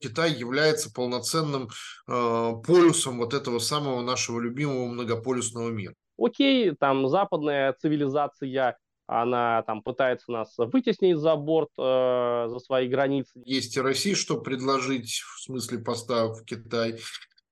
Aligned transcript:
Китай 0.00 0.32
является 0.32 0.92
полноценным 0.92 1.68
э, 2.06 2.52
полюсом 2.66 3.18
вот 3.18 3.34
этого 3.34 3.58
самого 3.58 4.02
нашего 4.02 4.40
любимого 4.40 4.86
многополюсного 4.86 5.70
мира. 5.70 5.94
Окей, 6.18 6.72
там 6.72 7.08
западная 7.08 7.74
цивилизация, 7.80 8.76
она 9.06 9.62
там 9.62 9.82
пытается 9.82 10.30
нас 10.30 10.54
вытеснить 10.58 11.16
за 11.16 11.34
борт, 11.36 11.70
э, 11.78 12.46
за 12.48 12.58
свои 12.58 12.88
границы. 12.88 13.40
Есть 13.44 13.76
и 13.76 13.80
России, 13.80 14.14
что 14.14 14.40
предложить 14.40 15.20
в 15.20 15.40
смысле 15.40 15.78
поставок 15.78 16.38
в 16.38 16.44
Китай, 16.44 16.98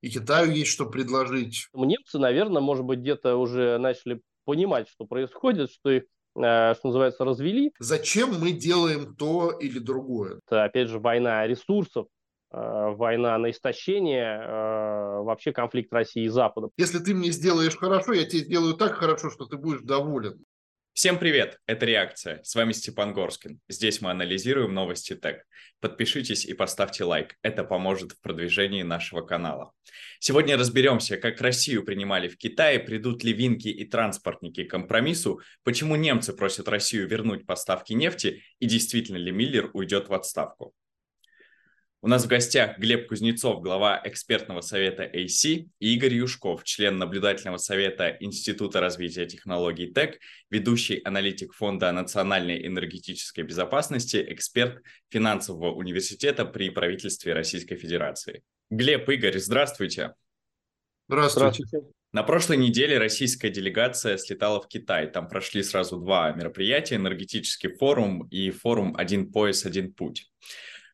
и 0.02 0.10
Китаю 0.10 0.52
есть 0.52 0.70
что 0.70 0.86
предложить. 0.86 1.68
Немцы, 1.72 2.18
наверное, 2.18 2.60
может 2.60 2.84
быть, 2.84 3.00
где-то 3.00 3.36
уже 3.36 3.78
начали 3.78 4.20
понимать, 4.44 4.88
что 4.88 5.06
происходит, 5.06 5.70
что 5.72 5.90
их 5.90 6.02
э, 6.36 6.74
что 6.74 6.88
называется, 6.88 7.24
развели. 7.24 7.72
Зачем 7.78 8.38
мы 8.38 8.52
делаем 8.52 9.16
то 9.16 9.50
или 9.50 9.78
другое? 9.78 10.40
Это, 10.46 10.64
опять 10.64 10.88
же, 10.88 10.98
война 10.98 11.46
ресурсов, 11.46 12.06
война 12.56 13.36
на 13.38 13.50
истощение, 13.50 14.40
э, 14.40 15.20
вообще 15.22 15.52
конфликт 15.52 15.92
России 15.92 16.24
и 16.24 16.28
Запада. 16.28 16.68
Если 16.76 16.98
ты 16.98 17.14
мне 17.14 17.30
сделаешь 17.30 17.76
хорошо, 17.76 18.12
я 18.12 18.24
тебе 18.24 18.40
сделаю 18.40 18.74
так 18.74 18.94
хорошо, 18.94 19.30
что 19.30 19.46
ты 19.46 19.56
будешь 19.56 19.82
доволен. 19.82 20.44
Всем 20.96 21.18
привет, 21.18 21.58
это 21.66 21.84
«Реакция». 21.84 22.40
С 22.42 22.54
вами 22.54 22.72
Степан 22.72 23.12
Горскин. 23.12 23.60
Здесь 23.68 24.00
мы 24.00 24.10
анализируем 24.10 24.72
новости 24.72 25.14
ТЭК. 25.14 25.44
Подпишитесь 25.80 26.46
и 26.46 26.54
поставьте 26.54 27.04
лайк. 27.04 27.34
Это 27.42 27.64
поможет 27.64 28.12
в 28.12 28.20
продвижении 28.22 28.82
нашего 28.82 29.20
канала. 29.20 29.72
Сегодня 30.20 30.56
разберемся, 30.56 31.18
как 31.18 31.42
Россию 31.42 31.84
принимали 31.84 32.28
в 32.28 32.38
Китае, 32.38 32.78
придут 32.78 33.22
ли 33.24 33.34
винки 33.34 33.68
и 33.68 33.84
транспортники 33.84 34.64
к 34.64 34.70
компромиссу, 34.70 35.42
почему 35.64 35.96
немцы 35.96 36.32
просят 36.32 36.66
Россию 36.66 37.06
вернуть 37.06 37.44
поставки 37.44 37.92
нефти 37.92 38.42
и 38.58 38.64
действительно 38.64 39.18
ли 39.18 39.32
Миллер 39.32 39.68
уйдет 39.74 40.08
в 40.08 40.14
отставку. 40.14 40.72
У 42.06 42.08
нас 42.08 42.24
в 42.24 42.28
гостях 42.28 42.78
Глеб 42.78 43.08
Кузнецов, 43.08 43.60
глава 43.60 44.00
экспертного 44.04 44.60
совета 44.60 45.02
AC, 45.02 45.68
и 45.80 45.94
Игорь 45.94 46.14
Юшков, 46.14 46.62
член 46.62 46.98
наблюдательного 46.98 47.56
совета 47.56 48.16
Института 48.20 48.80
развития 48.80 49.26
технологий 49.26 49.88
ТЭК, 49.88 50.20
ведущий 50.48 51.00
аналитик 51.04 51.52
Фонда 51.52 51.90
национальной 51.90 52.64
энергетической 52.64 53.42
безопасности, 53.42 54.24
эксперт 54.28 54.84
финансового 55.10 55.74
университета 55.74 56.44
при 56.44 56.70
правительстве 56.70 57.32
Российской 57.32 57.74
Федерации. 57.74 58.44
Глеб, 58.70 59.08
Игорь, 59.08 59.40
здравствуйте. 59.40 60.14
Здравствуйте. 61.08 61.64
здравствуйте. 61.64 61.86
На 62.12 62.22
прошлой 62.22 62.58
неделе 62.58 62.98
российская 62.98 63.50
делегация 63.50 64.16
слетала 64.16 64.60
в 64.60 64.68
Китай. 64.68 65.10
Там 65.10 65.26
прошли 65.26 65.64
сразу 65.64 65.96
два 65.96 66.30
мероприятия, 66.30 66.94
энергетический 66.94 67.74
форум 67.74 68.28
и 68.28 68.52
форум 68.52 68.94
«Один 68.96 69.32
пояс, 69.32 69.66
один 69.66 69.92
путь» 69.92 70.30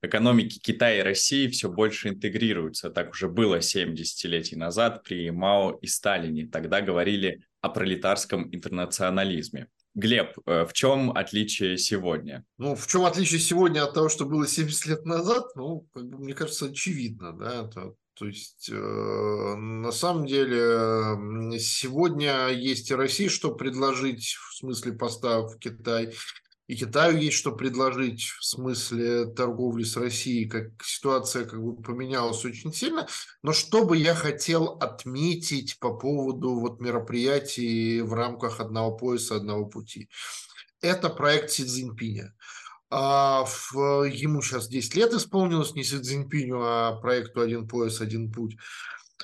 экономики 0.02 0.58
Китая 0.58 0.98
и 0.98 1.02
России 1.02 1.48
все 1.48 1.68
больше 1.70 2.08
интегрируются. 2.08 2.90
Так 2.90 3.10
уже 3.10 3.28
было 3.28 3.60
7 3.60 3.94
десятилетий 3.94 4.56
назад 4.56 5.02
при 5.04 5.30
Мао 5.30 5.78
и 5.80 5.86
Сталине. 5.86 6.46
Тогда 6.46 6.80
говорили 6.80 7.42
о 7.60 7.68
пролетарском 7.68 8.52
интернационализме. 8.54 9.68
Глеб, 9.94 10.38
э, 10.46 10.64
в 10.64 10.72
чем 10.72 11.12
отличие 11.12 11.76
сегодня? 11.76 12.44
Ну, 12.58 12.74
в 12.74 12.86
чем 12.86 13.04
отличие 13.04 13.40
сегодня 13.40 13.84
от 13.84 13.94
того, 13.94 14.08
что 14.08 14.24
было 14.24 14.46
70 14.46 14.86
лет 14.86 15.04
назад? 15.04 15.54
Ну, 15.54 15.86
как 15.92 16.08
бы, 16.08 16.18
мне 16.18 16.34
кажется, 16.34 16.66
очевидно, 16.66 17.32
да, 17.32 17.64
то, 17.68 17.94
то 18.14 18.26
есть, 18.26 18.70
э, 18.72 18.74
на 18.74 19.92
самом 19.92 20.26
деле, 20.26 21.58
сегодня 21.58 22.48
есть 22.48 22.90
и 22.90 22.94
Россия, 22.94 23.28
что 23.28 23.54
предложить 23.54 24.34
в 24.34 24.56
смысле 24.56 24.92
поставок 24.92 25.52
в 25.52 25.58
Китай, 25.58 26.14
и 26.68 26.76
Китаю 26.76 27.18
есть 27.18 27.36
что 27.36 27.52
предложить 27.52 28.22
в 28.22 28.44
смысле 28.44 29.26
торговли 29.26 29.82
с 29.82 29.96
Россией, 29.96 30.48
как 30.48 30.66
ситуация 30.82 31.44
как 31.44 31.62
бы 31.62 31.80
поменялась 31.82 32.44
очень 32.44 32.72
сильно. 32.72 33.06
Но 33.42 33.52
что 33.52 33.84
бы 33.84 33.96
я 33.96 34.14
хотел 34.14 34.78
отметить 34.80 35.78
по 35.80 35.92
поводу 35.94 36.54
вот 36.54 36.80
мероприятий 36.80 38.00
в 38.00 38.14
рамках 38.14 38.60
одного 38.60 38.96
пояса, 38.96 39.36
одного 39.36 39.66
пути. 39.66 40.08
Это 40.80 41.10
проект 41.10 41.50
Си 41.50 41.64
Цзиньпиня. 41.64 42.34
А 42.90 43.44
в, 43.44 44.04
ему 44.04 44.42
сейчас 44.42 44.68
10 44.68 44.94
лет 44.96 45.12
исполнилось, 45.14 45.74
не 45.74 45.82
Си 45.82 45.98
Цзиньпиню, 45.98 46.60
а 46.62 47.00
проекту 47.00 47.40
«Один 47.40 47.66
пояс, 47.66 48.00
один 48.00 48.30
путь» 48.30 48.56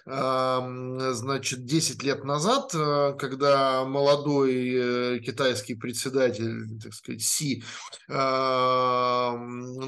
значит, 0.08 1.66
10 1.66 2.02
лет 2.02 2.24
назад, 2.24 2.74
э, 2.74 3.14
когда 3.18 3.84
молодой 3.84 4.72
э, 4.72 5.18
китайский 5.18 5.74
председатель, 5.74 6.80
так 6.82 6.94
сказать, 6.94 7.20
Си, 7.22 7.62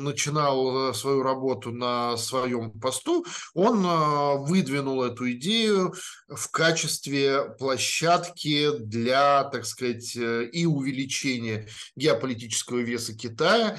начинал 0.01 0.93
свою 0.93 1.23
работу 1.23 1.73
на 1.73 2.19
своем 2.19 2.71
посту, 2.73 3.25
он 3.55 3.83
э, 3.85 4.37
выдвинул 4.47 5.03
эту 5.03 5.33
идею 5.33 5.95
в 6.29 6.51
качестве 6.51 7.55
площадки 7.59 8.77
для, 8.79 9.45
так 9.45 9.65
сказать, 9.65 10.15
и 10.17 10.67
увеличения 10.67 11.67
геополитического 11.97 12.81
веса 12.81 13.17
Китая, 13.17 13.79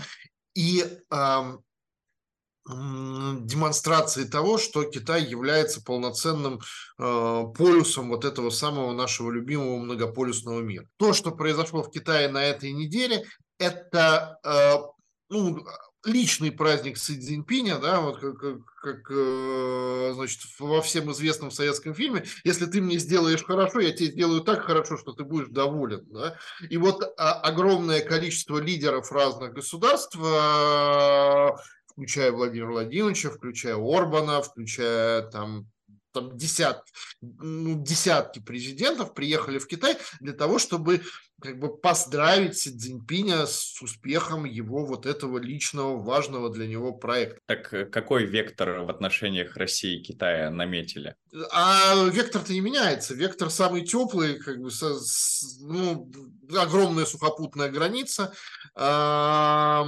и 0.55 0.83
демонстрации 2.67 4.23
того, 4.23 4.57
что 4.57 4.83
Китай 4.83 5.23
является 5.23 5.81
полноценным 5.83 6.59
э, 6.99 7.43
полюсом 7.57 8.09
вот 8.09 8.23
этого 8.23 8.51
самого 8.51 8.93
нашего 8.93 9.31
любимого 9.31 9.79
многополюсного 9.79 10.61
мира. 10.61 10.85
То, 10.97 11.13
что 11.13 11.31
произошло 11.31 11.81
в 11.81 11.91
Китае 11.91 12.29
на 12.29 12.43
этой 12.43 12.71
неделе, 12.71 13.25
это 13.57 14.37
э, 14.43 14.75
ну, 15.29 15.65
личный 16.05 16.51
праздник 16.51 16.97
Си 16.97 17.19
Цзиньпиня, 17.19 17.77
да, 17.77 18.01
вот 18.01 18.19
как, 18.19 18.37
как, 18.37 18.57
как 18.75 19.11
э, 19.11 20.11
значит, 20.13 20.41
во 20.59 20.81
всем 20.81 21.11
известном 21.11 21.51
советском 21.51 21.93
фильме, 21.93 22.25
если 22.43 22.65
ты 22.65 22.81
мне 22.81 22.97
сделаешь 22.97 23.43
хорошо, 23.43 23.79
я 23.79 23.91
тебе 23.91 24.11
сделаю 24.11 24.41
так 24.41 24.63
хорошо, 24.63 24.97
что 24.97 25.13
ты 25.13 25.23
будешь 25.23 25.49
доволен, 25.49 26.05
да. 26.09 26.37
И 26.69 26.77
вот 26.77 27.03
а, 27.17 27.33
огромное 27.33 28.01
количество 28.01 28.57
лидеров 28.57 29.11
разных 29.11 29.53
государств 29.53 30.17
включая 31.91 32.31
Владимира 32.31 32.71
Владимировича, 32.71 33.29
включая 33.29 33.75
Орбана, 33.75 34.41
включая 34.41 35.23
там 35.29 35.67
там 36.13 36.37
десятки, 36.37 36.91
ну, 37.21 37.81
десятки 37.81 38.39
президентов 38.39 39.13
приехали 39.13 39.59
в 39.59 39.67
Китай 39.67 39.97
для 40.19 40.33
того, 40.33 40.59
чтобы 40.59 41.01
как 41.41 41.59
бы 41.59 41.75
поздравить 41.75 42.57
Си 42.57 42.71
Цзиньпиня 42.71 43.45
с 43.45 43.81
успехом 43.81 44.45
его 44.45 44.85
вот 44.85 45.05
этого 45.05 45.37
личного 45.39 46.01
важного 46.01 46.49
для 46.49 46.67
него 46.67 46.93
проекта. 46.93 47.39
Так 47.47 47.73
э, 47.73 47.85
какой 47.85 48.25
вектор 48.25 48.81
в 48.81 48.89
отношениях 48.89 49.57
России 49.57 49.99
и 49.99 50.03
Китая 50.03 50.49
наметили? 50.49 51.15
А 51.51 51.95
вектор-то 52.11 52.53
не 52.53 52.61
меняется. 52.61 53.13
Вектор 53.13 53.49
самый 53.49 53.81
теплый, 53.81 54.39
как 54.39 54.59
бы 54.59 54.69
со, 54.71 54.99
с, 54.99 55.59
ну, 55.61 56.09
огромная 56.57 57.05
сухопутная 57.05 57.69
граница, 57.69 58.33
а, 58.75 59.85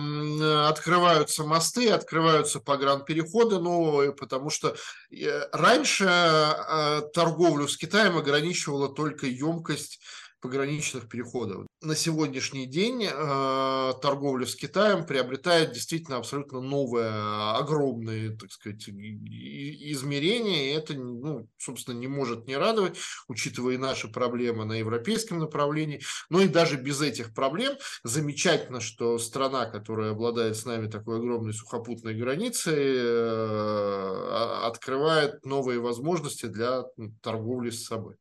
открываются 0.68 1.44
мосты, 1.44 1.90
открываются 1.90 2.60
погранпереходы 2.60 3.60
новые, 3.60 4.14
потому 4.14 4.50
что 4.50 4.76
э, 5.12 5.48
раньше 5.52 6.06
а, 6.10 7.02
торговлю 7.14 7.68
с 7.68 7.78
Китаем 7.78 8.18
ограничивала 8.18 8.94
только 8.94 9.28
емкость 9.28 10.00
пограничных 10.44 11.08
переходов. 11.08 11.66
На 11.82 11.96
сегодняшний 11.96 12.66
день 12.66 13.06
э, 13.06 13.94
торговля 14.02 14.46
с 14.46 14.56
Китаем 14.56 15.06
приобретает 15.06 15.72
действительно 15.72 16.18
абсолютно 16.18 16.60
новое, 16.60 17.56
огромные, 17.58 18.36
так 18.36 18.52
сказать, 18.52 18.90
измерения, 18.90 20.66
и 20.66 20.76
это, 20.76 20.96
ну, 20.96 21.48
собственно, 21.58 21.98
не 21.98 22.08
может 22.08 22.46
не 22.46 22.58
радовать, 22.58 22.98
учитывая 23.30 23.78
наши 23.78 24.10
проблемы 24.10 24.66
на 24.66 24.74
европейском 24.74 25.40
направлении. 25.40 26.02
Но 26.30 26.42
и 26.42 26.50
даже 26.50 26.76
без 26.76 27.02
этих 27.02 27.34
проблем 27.34 27.78
замечательно, 28.04 28.82
что 28.82 29.18
страна, 29.20 29.66
которая 29.66 30.12
обладает 30.12 30.58
с 30.58 30.66
нами 30.66 30.90
такой 30.90 31.20
огромной 31.20 31.54
сухопутной 31.54 32.16
границей, 32.16 32.96
э, 32.98 34.64
открывает 34.64 35.46
новые 35.46 35.80
возможности 35.80 36.48
для 36.48 36.84
торговли 37.22 37.70
с 37.70 37.86
собой. 37.86 38.16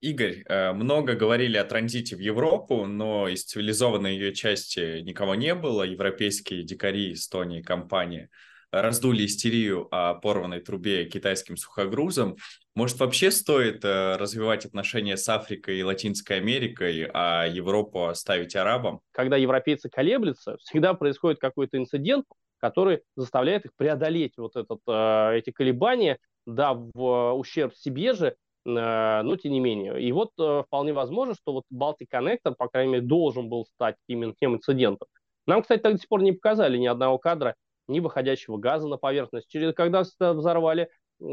Игорь, 0.00 0.44
э, 0.46 0.72
много 0.72 1.14
говорили 1.14 1.58
о 1.58 1.64
транзите 1.64 2.16
в 2.16 2.20
Европу, 2.20 2.86
но 2.86 3.28
из 3.28 3.44
цивилизованной 3.44 4.14
ее 4.14 4.34
части 4.34 5.00
никого 5.00 5.34
не 5.34 5.54
было. 5.54 5.82
Европейские 5.82 6.62
дикари, 6.62 7.12
Эстонии, 7.12 7.60
компании 7.60 8.30
раздули 8.72 9.26
истерию 9.26 9.88
о 9.90 10.14
порванной 10.14 10.60
трубе 10.60 11.04
китайским 11.04 11.56
сухогрузом. 11.56 12.36
Может, 12.74 13.00
вообще 13.00 13.30
стоит 13.30 13.84
э, 13.84 14.16
развивать 14.16 14.64
отношения 14.64 15.16
с 15.16 15.28
Африкой 15.28 15.78
и 15.78 15.82
Латинской 15.82 16.38
Америкой, 16.38 17.10
а 17.12 17.46
Европу 17.46 18.06
оставить 18.06 18.56
арабам? 18.56 19.00
Когда 19.12 19.36
европейцы 19.36 19.90
колеблются, 19.90 20.56
всегда 20.58 20.94
происходит 20.94 21.40
какой-то 21.40 21.76
инцидент, 21.76 22.24
который 22.58 23.02
заставляет 23.16 23.64
их 23.64 23.72
преодолеть 23.76 24.34
вот 24.36 24.56
этот, 24.56 24.80
э, 24.86 25.38
эти 25.38 25.50
колебания, 25.50 26.18
да, 26.46 26.72
в 26.72 27.34
ущерб 27.34 27.74
себе 27.74 28.14
же, 28.14 28.36
но 28.64 29.36
тем 29.36 29.52
не 29.52 29.60
менее. 29.60 30.00
И 30.02 30.12
вот 30.12 30.30
э, 30.38 30.62
вполне 30.66 30.92
возможно, 30.92 31.34
что 31.34 31.52
вот 31.52 31.64
Baltic 31.72 32.08
Connector, 32.12 32.54
по 32.56 32.68
крайней 32.68 32.92
мере, 32.92 33.06
должен 33.06 33.48
был 33.48 33.64
стать 33.64 33.96
именно 34.06 34.34
тем 34.38 34.54
инцидентом. 34.54 35.08
Нам, 35.46 35.62
кстати, 35.62 35.80
так 35.80 35.94
до 35.94 35.98
сих 35.98 36.08
пор 36.08 36.22
не 36.22 36.32
показали 36.32 36.76
ни 36.76 36.86
одного 36.86 37.18
кадра 37.18 37.54
ни 37.88 38.00
выходящего 38.00 38.56
газа 38.56 38.88
на 38.88 38.96
поверхность. 38.96 39.48
Через, 39.48 39.74
когда 39.74 40.02
взорвали 40.02 40.88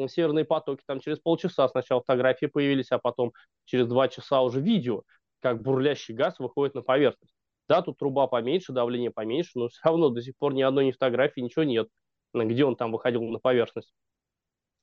северные 0.08 0.44
потоки, 0.44 0.82
там 0.86 1.00
через 1.00 1.20
полчаса 1.20 1.68
сначала 1.70 2.02
фотографии 2.02 2.48
появились, 2.48 2.92
а 2.92 3.00
потом 3.00 3.34
через 3.66 3.88
два 3.88 4.08
часа 4.08 4.42
уже 4.42 4.60
видео, 4.60 5.04
как 5.40 5.62
бурлящий 5.62 6.14
газ 6.14 6.40
выходит 6.40 6.76
на 6.76 6.82
поверхность. 6.82 7.34
Да, 7.70 7.82
тут 7.82 7.98
труба 7.98 8.28
поменьше, 8.28 8.74
давление 8.74 9.12
поменьше, 9.12 9.52
но 9.56 9.68
все 9.70 9.80
равно 9.84 10.10
до 10.10 10.22
сих 10.22 10.36
пор 10.38 10.54
ни 10.54 10.62
одной 10.62 10.86
ни 10.86 10.92
фотографии, 10.92 11.42
ничего 11.42 11.64
нет, 11.64 11.88
где 12.34 12.66
он 12.66 12.76
там 12.76 12.92
выходил 12.92 13.24
на 13.24 13.40
поверхность. 13.40 13.94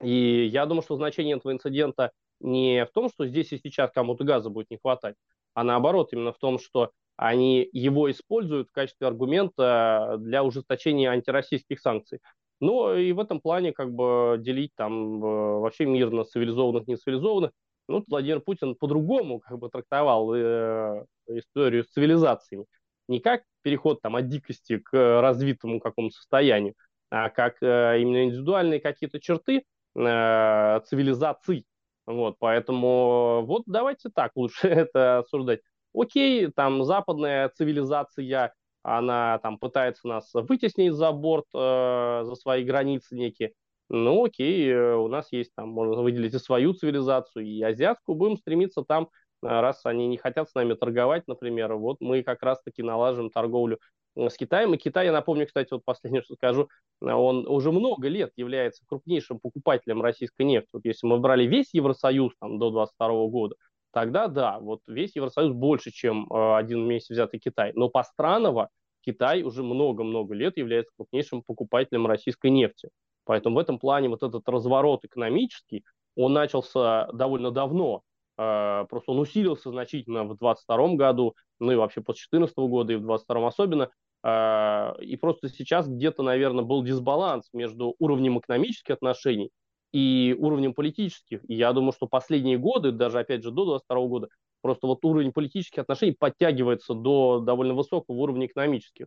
И 0.02 0.47
я 0.47 0.67
думаю, 0.67 0.82
что 0.82 0.97
значение 0.97 1.37
этого 1.37 1.52
инцидента 1.52 2.12
не 2.44 2.85
в 2.85 2.91
том, 2.93 3.08
что 3.08 3.26
здесь 3.26 3.52
и 3.52 3.58
сейчас 3.58 3.91
кому-то 3.91 4.25
газа 4.25 4.50
будет 4.50 4.70
не 4.70 4.79
хватать, 4.79 5.17
а 5.55 5.64
наоборот, 5.64 6.12
именно 6.12 6.32
в 6.32 6.38
том, 6.38 6.58
что 6.58 6.91
они 7.17 7.69
его 7.73 8.11
используют 8.11 8.69
в 8.69 8.73
качестве 8.73 9.06
аргумента 9.06 10.17
для 10.19 10.43
ужесточения 10.44 11.11
антироссийских 11.11 11.81
санкций. 11.81 12.20
Но 12.61 12.94
и 12.94 13.12
в 13.12 13.20
этом 13.20 13.41
плане 13.41 13.73
как 13.73 13.93
бы 13.93 14.37
делить 14.38 14.73
там 14.76 15.23
э, 15.25 15.58
вообще 15.61 15.87
мир 15.87 16.11
на 16.11 16.25
цивилизованных, 16.25 16.87
нецивилизованных. 16.87 17.50
Ну, 17.88 18.05
Владимир 18.06 18.41
Путин 18.41 18.75
по-другому 18.75 19.40
как 19.40 19.58
бы 19.58 19.69
трактовал 19.69 20.35
э, 20.35 21.05
историю 21.29 21.85
с 21.85 21.88
цивилизациями. 21.88 22.67
Не 23.08 23.20
как 23.20 23.43
переход 23.62 24.00
там 24.00 24.17
от 24.17 24.29
дикости 24.29 24.79
к 24.79 25.20
развитому 25.20 25.81
какому-то 25.81 26.17
состоянию, 26.17 26.75
а 27.11 27.29
как 27.29 27.56
э, 27.62 28.00
именно 28.00 28.25
индивидуальные 28.25 28.81
какие-то 28.81 29.20
черты 29.20 29.64
э, 29.94 30.81
цивилизаций. 30.87 31.67
Вот, 32.06 32.37
поэтому 32.39 33.45
вот 33.47 33.62
давайте 33.67 34.11
так 34.11 34.33
лучше 34.37 34.69
это 34.69 35.19
обсуждать. 35.19 35.61
Окей, 35.95 36.49
там 36.49 36.85
западная 36.85 37.49
цивилизация, 37.51 38.53
она 38.83 39.39
там 39.39 39.59
пытается 39.59 40.06
нас 40.09 40.31
вытеснить 40.35 40.93
за 40.93 41.12
борт, 41.12 41.47
э, 41.55 42.23
за 42.25 42.35
свои 42.35 42.65
границы 42.65 43.17
некие. 43.17 43.55
Ну 43.89 44.25
окей, 44.25 44.71
э, 44.71 44.95
у 44.97 45.09
нас 45.09 45.33
есть 45.33 45.55
там, 45.55 45.71
можно 45.71 46.03
выделить 46.03 46.35
и 46.35 46.39
свою 46.39 46.75
цивилизацию, 46.75 47.47
и 47.47 47.62
азиатскую, 47.62 48.17
будем 48.17 48.37
стремиться 48.37 48.83
там, 48.83 49.05
э, 49.43 49.47
раз 49.47 49.87
они 49.87 50.07
не 50.09 50.19
хотят 50.19 50.50
с 50.50 50.55
нами 50.55 50.75
торговать, 50.75 51.27
например, 51.29 51.75
вот 51.75 51.99
мы 52.00 52.23
как 52.23 52.43
раз-таки 52.43 52.83
налаживаем 52.83 53.31
торговлю 53.31 53.79
с 54.16 54.37
Китаем. 54.37 54.75
И 54.75 54.78
Китай, 54.78 55.06
я 55.06 55.12
напомню, 55.12 55.46
кстати, 55.46 55.69
вот 55.72 55.84
последнее, 55.84 56.22
что 56.22 56.34
скажу, 56.34 56.69
он 57.00 57.46
уже 57.46 57.72
много 57.72 58.08
лет 58.08 58.32
является 58.37 58.84
крупнейшим 58.87 59.40
покупателем 59.40 60.02
российской 60.02 60.43
нефти. 60.43 60.69
Вот 60.72 60.84
если 60.84 61.06
мы 61.06 61.19
брали 61.19 61.44
весь 61.44 61.75
Евросоюз 61.75 62.32
там, 62.40 62.58
до 62.58 62.70
2022 62.70 63.26
года, 63.28 63.56
тогда 63.93 64.28
да, 64.28 64.58
вот 64.61 64.81
весь 64.87 65.16
Евросоюз 65.16 65.52
больше, 65.52 65.90
чем 65.90 66.26
э, 66.31 66.56
один 66.56 66.87
месяц 66.87 67.11
взятый 67.11 67.40
Китай. 67.40 67.72
Но 67.75 67.88
по 67.88 68.02
странного 68.02 68.69
Китай 69.05 69.43
уже 69.43 69.62
много-много 69.62 70.34
лет 70.34 70.56
является 70.56 70.93
крупнейшим 70.96 71.43
покупателем 71.43 72.06
российской 72.06 72.50
нефти. 72.50 72.88
Поэтому 73.25 73.56
в 73.56 73.58
этом 73.58 73.78
плане 73.78 74.08
вот 74.08 74.22
этот 74.22 74.49
разворот 74.49 75.05
экономический, 75.05 75.84
он 76.16 76.32
начался 76.32 77.06
довольно 77.12 77.50
давно. 77.50 78.02
Э, 78.37 78.84
просто 78.88 79.12
он 79.12 79.20
усилился 79.20 79.70
значительно 79.70 80.25
в 80.25 80.37
2022 80.38 80.94
году, 80.96 81.34
ну 81.61 81.72
и 81.72 81.76
вообще 81.76 82.00
после 82.00 82.26
2014 82.31 82.56
года 82.70 82.93
и 82.93 82.96
в 82.96 83.00
2022 83.00 83.46
особенно. 83.49 83.90
Э, 84.25 84.94
и 85.00 85.17
просто 85.17 85.49
сейчас 85.49 85.87
где-то, 85.87 86.23
наверное, 86.23 86.65
был 86.65 86.82
дисбаланс 86.82 87.49
между 87.53 87.94
уровнем 87.99 88.38
экономических 88.38 88.94
отношений 88.94 89.50
и 89.93 90.35
уровнем 90.38 90.73
политических. 90.75 91.41
И 91.49 91.55
я 91.55 91.73
думаю, 91.73 91.93
что 91.93 92.06
последние 92.06 92.59
годы, 92.59 92.91
даже 92.91 93.19
опять 93.19 93.43
же 93.43 93.50
до 93.50 93.65
22 93.67 94.06
года, 94.06 94.29
просто 94.62 94.87
вот 94.87 95.05
уровень 95.05 95.32
политических 95.32 95.81
отношений 95.81 96.17
подтягивается 96.19 96.94
до 96.94 97.41
довольно 97.41 97.75
высокого 97.75 98.17
уровня 98.17 98.47
экономических. 98.47 99.06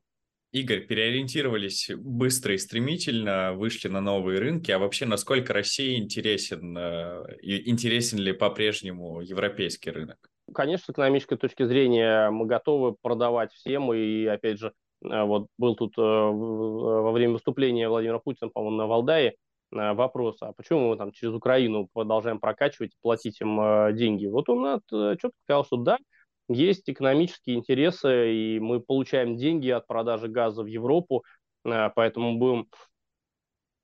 Игорь, 0.54 0.88
переориентировались 0.88 1.92
быстро 1.94 2.54
и 2.54 2.58
стремительно, 2.58 3.54
вышли 3.54 3.90
на 3.90 4.00
новые 4.00 4.40
рынки. 4.40 4.72
А 4.72 4.80
вообще, 4.80 5.06
насколько 5.06 5.52
Россия 5.52 5.98
интересен, 5.98 6.78
э, 6.78 7.38
интересен 7.42 8.20
ли 8.20 8.32
по-прежнему 8.32 9.20
европейский 9.22 9.90
рынок? 9.90 10.30
Конечно, 10.54 10.86
с 10.86 10.90
экономической 10.90 11.38
точки 11.38 11.66
зрения 11.66 12.30
мы 12.30 12.46
готовы 12.46 12.96
продавать 13.02 13.52
всем. 13.54 13.94
И, 13.94 14.26
опять 14.26 14.60
же, 14.60 14.74
э, 15.04 15.24
вот 15.24 15.48
был 15.58 15.76
тут 15.76 15.98
э, 15.98 16.02
во 16.02 17.12
время 17.12 17.34
выступления 17.34 17.90
Владимира 17.90 18.20
Путина, 18.20 18.50
по-моему, 18.50 18.78
на 18.78 18.88
Валдае, 18.88 19.36
вопрос, 19.72 20.38
а 20.42 20.54
почему 20.54 20.90
мы 20.90 20.98
там 20.98 21.12
через 21.12 21.34
Украину 21.34 21.90
продолжаем 21.94 22.40
прокачивать 22.40 22.92
и 22.94 22.98
платить 23.02 23.42
им 23.42 23.60
э, 23.60 23.94
деньги? 23.94 24.26
Вот 24.26 24.50
он 24.50 24.66
э, 24.66 25.16
четко 25.22 25.38
сказал, 25.44 25.66
что 25.66 25.78
да, 25.78 25.98
есть 26.48 26.90
экономические 26.90 27.58
интересы, 27.58 28.34
и 28.34 28.60
мы 28.60 28.80
получаем 28.80 29.36
деньги 29.36 29.70
от 29.70 29.86
продажи 29.86 30.28
газа 30.30 30.64
в 30.64 30.68
Европу, 30.68 31.24
э, 31.66 31.90
поэтому 31.96 32.38
будем 32.38 32.68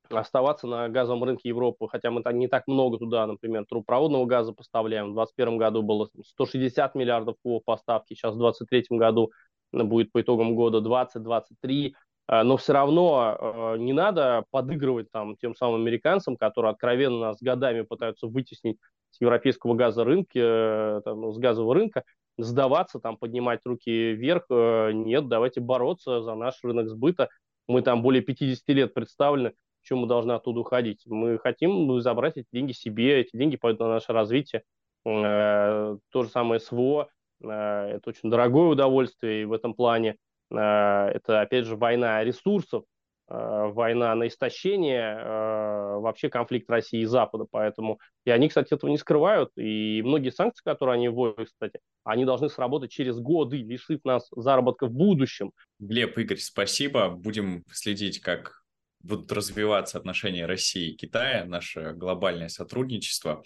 оставаться 0.09 0.67
на 0.67 0.89
газовом 0.89 1.23
рынке 1.23 1.49
Европы, 1.49 1.87
хотя 1.89 2.11
мы 2.11 2.21
не 2.33 2.47
так 2.47 2.67
много 2.67 2.97
туда, 2.97 3.25
например, 3.25 3.65
трубопроводного 3.65 4.25
газа 4.25 4.53
поставляем. 4.53 5.11
В 5.11 5.15
2021 5.15 5.57
году 5.57 5.81
было 5.81 6.09
160 6.25 6.95
миллиардов 6.95 7.35
кубов 7.41 7.63
поставки, 7.63 8.13
сейчас 8.13 8.35
в 8.35 8.39
2023 8.39 8.97
году 8.97 9.31
будет 9.71 10.11
по 10.11 10.21
итогам 10.21 10.55
года 10.55 10.79
20-23 10.79 11.93
а, 12.25 12.43
но 12.43 12.57
все 12.57 12.73
равно 12.73 13.37
а, 13.37 13.75
не 13.75 13.93
надо 13.93 14.45
подыгрывать 14.49 15.11
там 15.11 15.35
тем 15.35 15.55
самым 15.55 15.81
американцам, 15.81 16.37
которые 16.37 16.71
откровенно 16.71 17.19
нас 17.19 17.41
годами 17.41 17.81
пытаются 17.81 18.27
вытеснить 18.27 18.77
с 19.11 19.21
европейского 19.21 19.75
газа 19.75 20.03
рынка, 20.03 20.39
э, 20.39 21.01
там, 21.05 21.31
с 21.31 21.37
газового 21.37 21.75
рынка, 21.75 22.03
сдаваться, 22.37 22.99
там, 22.99 23.17
поднимать 23.17 23.59
руки 23.65 24.13
вверх. 24.13 24.45
Э, 24.49 24.91
нет, 24.91 25.27
давайте 25.27 25.59
бороться 25.59 26.21
за 26.23 26.33
наш 26.33 26.55
рынок 26.63 26.87
сбыта. 26.87 27.29
Мы 27.67 27.81
там 27.83 28.01
более 28.01 28.23
50 28.23 28.67
лет 28.69 28.93
представлены, 28.93 29.53
чем 29.83 29.99
мы 29.99 30.07
должны 30.07 30.31
оттуда 30.31 30.61
уходить. 30.61 31.03
Мы 31.05 31.37
хотим 31.37 32.01
забрать 32.01 32.37
эти 32.37 32.47
деньги 32.51 32.71
себе, 32.71 33.21
эти 33.21 33.35
деньги 33.35 33.57
пойдут 33.57 33.81
на 33.81 33.89
наше 33.89 34.13
развитие. 34.13 34.63
Э, 35.05 35.97
то 36.09 36.23
же 36.23 36.29
самое 36.29 36.59
СВО, 36.59 37.09
это 37.41 38.01
очень 38.05 38.29
дорогое 38.29 38.69
удовольствие 38.69 39.41
и 39.41 39.45
в 39.45 39.51
этом 39.51 39.73
плане 39.73 40.15
Э, 40.53 41.09
это, 41.13 41.41
опять 41.41 41.65
же, 41.65 41.75
война 41.75 42.23
ресурсов, 42.23 42.83
э, 43.29 43.33
война 43.33 44.13
на 44.15 44.27
истощение, 44.27 45.17
э, 45.17 45.97
вообще 45.99 46.29
конфликт 46.29 46.69
России 46.69 47.01
и 47.01 47.05
Запада. 47.05 47.45
Поэтому 47.49 47.99
и 48.25 48.29
они, 48.29 48.49
кстати, 48.49 48.73
этого 48.73 48.89
не 48.89 48.97
скрывают. 48.97 49.49
И 49.57 50.01
многие 50.03 50.31
санкции, 50.31 50.63
которые 50.63 50.95
они 50.95 51.09
вводят, 51.09 51.47
кстати, 51.47 51.79
они 52.03 52.25
должны 52.25 52.49
сработать 52.49 52.91
через 52.91 53.19
годы, 53.19 53.57
лишив 53.57 54.03
нас 54.03 54.27
заработка 54.35 54.87
в 54.87 54.91
будущем. 54.91 55.51
Глеб, 55.79 56.17
Игорь, 56.17 56.37
спасибо. 56.37 57.09
Будем 57.09 57.63
следить, 57.71 58.19
как 58.19 58.62
будут 59.03 59.31
развиваться 59.31 59.97
отношения 59.97 60.45
России 60.45 60.91
и 60.91 60.95
Китая, 60.95 61.45
наше 61.45 61.93
глобальное 61.93 62.49
сотрудничество 62.49 63.43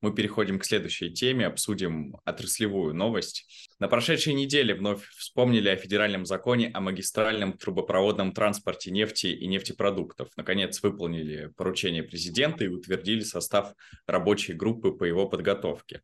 мы 0.00 0.14
переходим 0.14 0.58
к 0.58 0.64
следующей 0.64 1.10
теме, 1.10 1.46
обсудим 1.46 2.16
отраслевую 2.24 2.94
новость. 2.94 3.46
На 3.78 3.88
прошедшей 3.88 4.32
неделе 4.32 4.74
вновь 4.74 5.06
вспомнили 5.10 5.68
о 5.68 5.76
федеральном 5.76 6.24
законе 6.24 6.70
о 6.72 6.80
магистральном 6.80 7.52
трубопроводном 7.52 8.32
транспорте 8.32 8.90
нефти 8.90 9.26
и 9.26 9.46
нефтепродуктов. 9.46 10.28
Наконец 10.36 10.82
выполнили 10.82 11.52
поручение 11.56 12.02
президента 12.02 12.64
и 12.64 12.68
утвердили 12.68 13.20
состав 13.20 13.74
рабочей 14.06 14.54
группы 14.54 14.92
по 14.92 15.04
его 15.04 15.28
подготовке. 15.28 16.00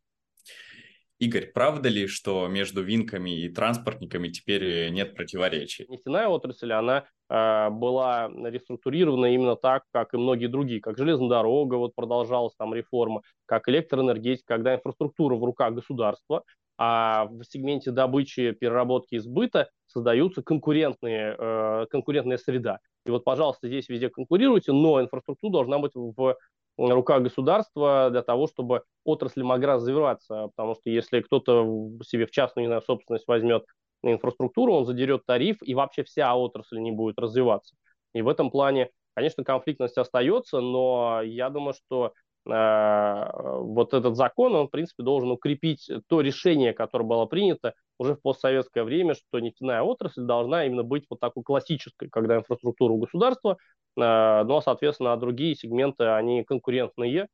Игорь, 1.19 1.47
правда 1.51 1.89
ли, 1.89 2.05
что 2.05 2.47
между 2.47 2.83
винками 2.83 3.41
и 3.41 3.49
транспортниками 3.49 4.27
теперь 4.27 4.89
нет 4.91 5.15
противоречий? 5.15 5.87
Нефтяная 5.89 6.27
отрасль, 6.27 6.71
она 6.73 7.07
была 7.29 8.29
реструктурирована 8.29 9.27
именно 9.27 9.55
так, 9.55 9.83
как 9.91 10.13
и 10.13 10.17
многие 10.17 10.47
другие, 10.47 10.79
как 10.79 10.97
железная 10.97 11.29
дорога, 11.29 11.75
вот 11.75 11.93
продолжалась 11.95 12.53
там 12.57 12.73
реформа, 12.73 13.21
как 13.45 13.67
электроэнергетика, 13.67 14.55
когда 14.55 14.75
инфраструктура 14.75 15.35
в 15.35 15.43
руках 15.43 15.73
государства, 15.73 16.43
а 16.77 17.25
в 17.25 17.43
сегменте 17.43 17.91
добычи, 17.91 18.51
переработки 18.51 19.15
и 19.15 19.19
сбыта 19.19 19.69
создаются 19.87 20.43
конкурентные, 20.43 21.35
э, 21.37 21.85
конкурентная 21.89 22.37
среда. 22.37 22.79
И 23.05 23.09
вот, 23.09 23.23
пожалуйста, 23.23 23.67
здесь 23.67 23.89
везде 23.89 24.09
конкурируйте, 24.09 24.71
но 24.73 25.01
инфраструктура 25.01 25.51
должна 25.53 25.79
быть 25.79 25.93
в 25.95 26.37
руках 26.77 27.23
государства 27.23 28.09
для 28.11 28.21
того, 28.21 28.47
чтобы 28.47 28.83
отрасль 29.03 29.41
могла 29.43 29.75
развиваться. 29.75 30.49
Потому 30.55 30.75
что 30.75 30.89
если 30.89 31.21
кто-то 31.21 31.63
себе 32.03 32.27
в 32.27 32.31
частную 32.31 32.65
не 32.65 32.67
знаю, 32.67 32.81
собственность 32.83 33.27
возьмет 33.27 33.65
инфраструктуру, 34.03 34.73
он 34.73 34.85
задерет 34.85 35.25
тариф, 35.25 35.57
и 35.61 35.73
вообще 35.75 36.03
вся 36.03 36.35
отрасль 36.35 36.79
не 36.79 36.91
будет 36.91 37.19
развиваться. 37.19 37.75
И 38.13 38.21
в 38.21 38.27
этом 38.27 38.51
плане, 38.51 38.89
конечно, 39.13 39.43
конфликтность 39.43 39.97
остается, 39.97 40.59
но 40.59 41.21
я 41.23 41.49
думаю, 41.49 41.73
что 41.73 42.13
э, 42.49 43.29
вот 43.33 43.93
этот 43.93 44.15
закон, 44.15 44.55
он, 44.55 44.67
в 44.67 44.71
принципе, 44.71 45.03
должен 45.03 45.31
укрепить 45.31 45.89
то 46.07 46.21
решение, 46.21 46.73
которое 46.73 47.05
было 47.05 47.25
принято 47.25 47.73
уже 47.99 48.15
в 48.15 48.21
постсоветское 48.21 48.83
время, 48.83 49.15
что 49.15 49.39
нефтяная 49.39 49.81
отрасль 49.81 50.21
должна 50.21 50.65
именно 50.65 50.83
быть 50.83 51.05
вот 51.09 51.19
такой 51.19 51.43
классической, 51.43 52.09
когда 52.09 52.37
инфраструктура 52.37 52.93
у 52.93 52.97
государства, 52.97 53.57
Э, 53.97 54.43
но, 54.45 54.61
соответственно, 54.61 55.17
другие 55.17 55.55
сегменты, 55.55 56.05
они 56.05 56.43
конкурентные. 56.43 57.27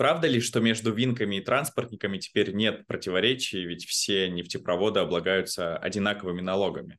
Правда 0.00 0.28
ли, 0.28 0.40
что 0.40 0.60
между 0.60 0.94
винками 0.94 1.36
и 1.36 1.40
транспортниками 1.42 2.16
теперь 2.16 2.54
нет 2.54 2.86
противоречий, 2.86 3.66
ведь 3.66 3.84
все 3.84 4.30
нефтепроводы 4.30 5.00
облагаются 5.00 5.76
одинаковыми 5.76 6.40
налогами? 6.40 6.96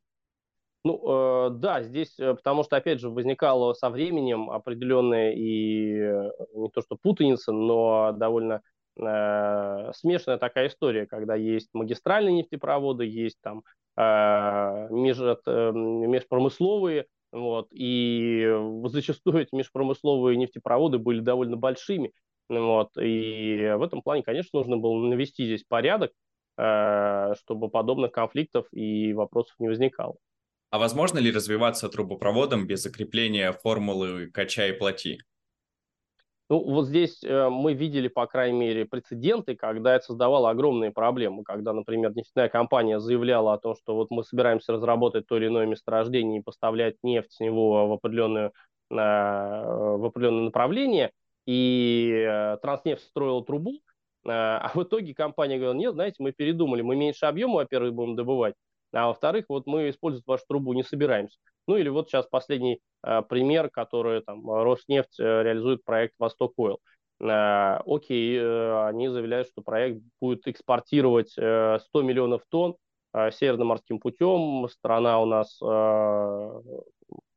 Ну, 0.84 1.48
э, 1.48 1.50
да, 1.50 1.82
здесь, 1.82 2.14
э, 2.20 2.36
потому 2.36 2.64
что, 2.64 2.76
опять 2.78 3.00
же, 3.00 3.10
возникало 3.10 3.74
со 3.74 3.90
временем 3.90 4.52
определенная 4.52 5.32
и 5.32 5.96
э, 5.96 6.30
не 6.54 6.70
то 6.70 6.84
что 6.84 6.96
путаница, 6.96 7.52
но 7.52 8.12
довольно 8.12 8.62
э, 8.96 9.92
смешанная 9.96 10.38
такая 10.38 10.68
история, 10.68 11.08
когда 11.08 11.34
есть 11.34 11.70
магистральные 11.74 12.36
нефтепроводы, 12.36 13.06
есть 13.08 13.38
там 13.42 13.64
э, 13.98 14.88
меж, 14.92 15.18
э, 15.20 15.72
межпромысловые, 15.74 17.08
вот, 17.32 17.70
и 17.72 18.48
зачастую 18.86 19.42
эти 19.42 19.56
межпромысловые 19.56 20.38
нефтепроводы 20.38 21.00
были 21.00 21.22
довольно 21.22 21.58
большими, 21.58 22.12
вот, 22.60 22.90
и 22.98 23.74
в 23.78 23.82
этом 23.84 24.02
плане, 24.02 24.24
конечно, 24.24 24.60
нужно 24.60 24.78
было 24.78 24.96
навести 25.06 25.46
здесь 25.46 25.64
порядок, 25.64 26.12
э, 26.58 27.34
чтобы 27.40 27.70
подобных 27.70 28.12
конфликтов 28.12 28.68
и 28.72 29.14
вопросов 29.14 29.56
не 29.60 29.68
возникало. 29.68 30.16
А 30.70 30.80
возможно 30.80 31.20
ли 31.20 31.32
развиваться 31.32 31.90
трубопроводом 31.90 32.66
без 32.66 32.82
закрепления 32.84 33.52
формулы 33.52 34.28
«качай 34.28 34.72
и 34.72 34.78
плати»? 34.78 35.20
Ну, 36.52 36.62
вот 36.66 36.88
здесь 36.88 37.24
э, 37.24 37.48
мы 37.48 37.74
видели, 37.74 38.10
по 38.10 38.28
крайней 38.28 38.60
мере, 38.60 38.86
прецеденты, 38.86 39.56
когда 39.56 39.96
это 39.96 40.08
создавало 40.08 40.50
огромные 40.50 40.92
проблемы. 40.92 41.46
Когда, 41.46 41.72
например, 41.72 42.14
нефтяная 42.14 42.50
компания 42.50 43.00
заявляла 43.00 43.54
о 43.54 43.58
том, 43.58 43.74
что 43.74 43.96
вот 43.96 44.12
мы 44.12 44.26
собираемся 44.26 44.74
разработать 44.74 45.28
то 45.28 45.38
или 45.38 45.48
иное 45.48 45.66
месторождение 45.66 46.42
и 46.42 46.44
поставлять 46.44 46.96
нефть 47.04 47.32
с 47.32 47.40
него 47.40 47.88
в, 47.88 47.94
определенную, 47.94 48.48
э, 48.48 48.96
в 48.96 50.06
определенное 50.06 50.44
направление, 50.44 51.12
и 51.46 52.26
э, 52.28 52.58
Транснефть 52.62 53.04
строила 53.04 53.44
трубу, 53.44 53.74
э, 53.74 54.30
а 54.30 54.72
в 54.74 54.84
итоге 54.84 55.14
компания 55.14 55.58
говорила, 55.58 55.78
нет, 55.78 55.94
знаете, 55.94 56.18
мы 56.20 56.32
передумали, 56.32 56.82
мы 56.82 56.96
меньше 56.96 57.26
объема, 57.26 57.56
во-первых, 57.56 57.94
будем 57.94 58.16
добывать, 58.16 58.56
а 58.94 59.08
во-вторых, 59.08 59.46
вот 59.50 59.68
мы 59.68 59.90
использовать 59.90 60.28
вашу 60.28 60.44
трубу 60.48 60.74
не 60.74 60.84
собираемся. 60.84 61.38
Ну 61.68 61.78
или 61.78 61.90
вот 61.90 62.10
сейчас 62.10 62.28
последний 62.28 62.82
э, 63.04 63.22
пример, 63.22 63.70
который 63.70 64.22
там 64.22 64.50
Роснефть 64.50 65.20
э, 65.20 65.44
реализует 65.44 65.84
проект 65.84 66.16
Восток 66.20 66.54
Ойл. 66.58 66.80
Э, 67.22 67.80
окей, 67.86 68.38
э, 68.38 68.88
они 68.88 69.08
заявляют, 69.08 69.48
что 69.48 69.62
проект 69.62 70.02
будет 70.20 70.48
экспортировать 70.48 71.34
э, 71.38 71.80
100 71.80 72.02
миллионов 72.02 72.42
тонн 72.50 72.76
э, 73.14 73.32
северно-морским 73.32 74.00
путем. 74.00 74.68
Страна 74.70 75.22
у 75.22 75.26
нас 75.26 75.60
э, 75.64 76.62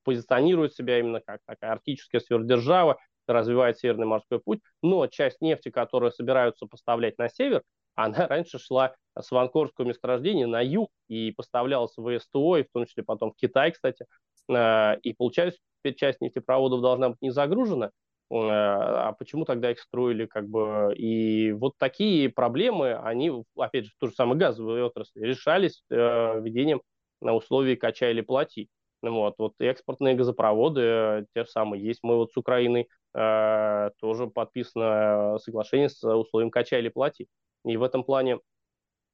позиционирует 0.02 0.74
себя 0.74 0.98
именно 0.98 1.20
как 1.20 1.40
такая 1.46 1.72
арктическая 1.72 2.20
сверхдержава, 2.20 2.98
развивает 3.26 3.78
Северный 3.78 4.06
морской 4.06 4.40
путь, 4.40 4.60
но 4.82 5.06
часть 5.06 5.40
нефти, 5.40 5.70
которую 5.70 6.12
собираются 6.12 6.66
поставлять 6.66 7.18
на 7.18 7.28
север, 7.28 7.62
она 7.94 8.26
раньше 8.26 8.58
шла 8.58 8.94
с 9.18 9.30
Ванкорского 9.30 9.86
месторождения 9.86 10.46
на 10.46 10.60
юг 10.60 10.90
и 11.08 11.30
поставлялась 11.32 11.96
в 11.96 12.18
СТО, 12.18 12.56
и 12.58 12.64
в 12.64 12.70
том 12.72 12.86
числе 12.86 13.04
потом 13.04 13.32
в 13.32 13.36
Китай, 13.36 13.70
кстати. 13.70 14.06
Э, 14.48 14.98
и 15.02 15.12
получается, 15.12 15.60
теперь 15.78 15.94
часть 15.94 16.20
нефтепроводов 16.20 16.80
должна 16.80 17.10
быть 17.10 17.22
не 17.22 17.30
загружена, 17.30 17.86
э, 17.86 17.90
а 18.30 19.12
почему 19.12 19.44
тогда 19.44 19.70
их 19.70 19.78
строили 19.78 20.26
как 20.26 20.48
бы 20.48 20.92
и 20.96 21.52
вот 21.52 21.74
такие 21.78 22.28
проблемы 22.30 22.94
они 22.94 23.30
опять 23.56 23.84
же 23.84 23.92
в 23.92 23.98
ту 23.98 24.08
же 24.08 24.14
самую 24.14 24.38
газовую 24.38 24.84
отрасль 24.84 25.20
решались 25.20 25.84
э, 25.90 26.40
введением 26.40 26.82
на 27.20 27.32
условии 27.34 27.76
качай 27.76 28.10
или 28.10 28.20
плати 28.22 28.68
вот 29.10 29.34
вот 29.38 29.54
экспортные 29.58 30.14
газопроводы 30.14 31.26
те 31.34 31.44
же 31.44 31.50
самые 31.50 31.84
есть. 31.84 32.00
Мы 32.02 32.16
вот 32.16 32.32
с 32.32 32.36
Украиной 32.36 32.88
тоже 33.14 34.26
подписано 34.26 35.38
соглашение 35.38 35.88
с 35.88 36.02
условием 36.02 36.50
качай 36.50 36.80
или 36.80 36.88
плати 36.88 37.28
и 37.64 37.76
в 37.76 37.82
этом 37.82 38.04
плане 38.04 38.38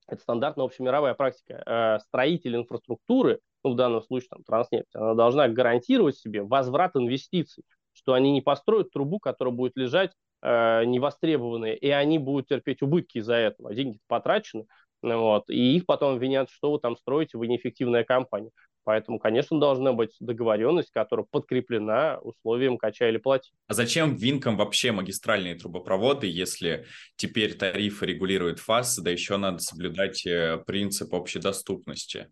это 0.08 0.22
стандартная 0.22 0.64
общемировая 0.66 1.14
практика. 1.14 1.62
Э, 1.66 1.98
строитель 2.00 2.56
инфраструктуры, 2.56 3.40
ну, 3.62 3.72
в 3.72 3.76
данном 3.76 4.02
случае 4.02 4.30
там, 4.30 4.42
Транснефть, 4.42 4.94
она 4.94 5.14
должна 5.14 5.48
гарантировать 5.48 6.16
себе 6.16 6.42
возврат 6.42 6.96
инвестиций, 6.96 7.64
что 7.92 8.14
они 8.14 8.32
не 8.32 8.40
построят 8.40 8.90
трубу, 8.90 9.20
которая 9.20 9.54
будет 9.54 9.76
лежать 9.76 10.12
э, 10.42 10.84
невостребованные, 10.84 11.76
и 11.76 11.90
они 11.90 12.18
будут 12.18 12.48
терпеть 12.48 12.82
убытки 12.82 13.18
из-за 13.18 13.34
этого. 13.34 13.72
Деньги 13.72 14.00
потрачены, 14.08 14.66
вот, 15.02 15.48
и 15.48 15.76
их 15.76 15.86
потом 15.86 16.14
обвинят, 16.14 16.50
что 16.50 16.72
вы 16.72 16.80
там 16.80 16.96
строите, 16.96 17.38
вы 17.38 17.46
неэффективная 17.46 18.02
компания. 18.02 18.50
Поэтому, 18.84 19.18
конечно, 19.18 19.60
должна 19.60 19.92
быть 19.92 20.16
договоренность, 20.20 20.90
которая 20.90 21.26
подкреплена 21.30 22.18
условием 22.22 22.78
«качай 22.78 23.10
или 23.10 23.18
плати». 23.18 23.50
А 23.66 23.74
зачем 23.74 24.16
Винкам 24.16 24.56
вообще 24.56 24.92
магистральные 24.92 25.54
трубопроводы, 25.54 26.26
если 26.26 26.86
теперь 27.16 27.56
тарифы 27.56 28.06
регулирует 28.06 28.58
ФАС, 28.58 28.98
да 28.98 29.10
еще 29.10 29.36
надо 29.36 29.58
соблюдать 29.58 30.26
э, 30.26 30.58
принцип 30.66 31.14
общедоступности? 31.14 32.28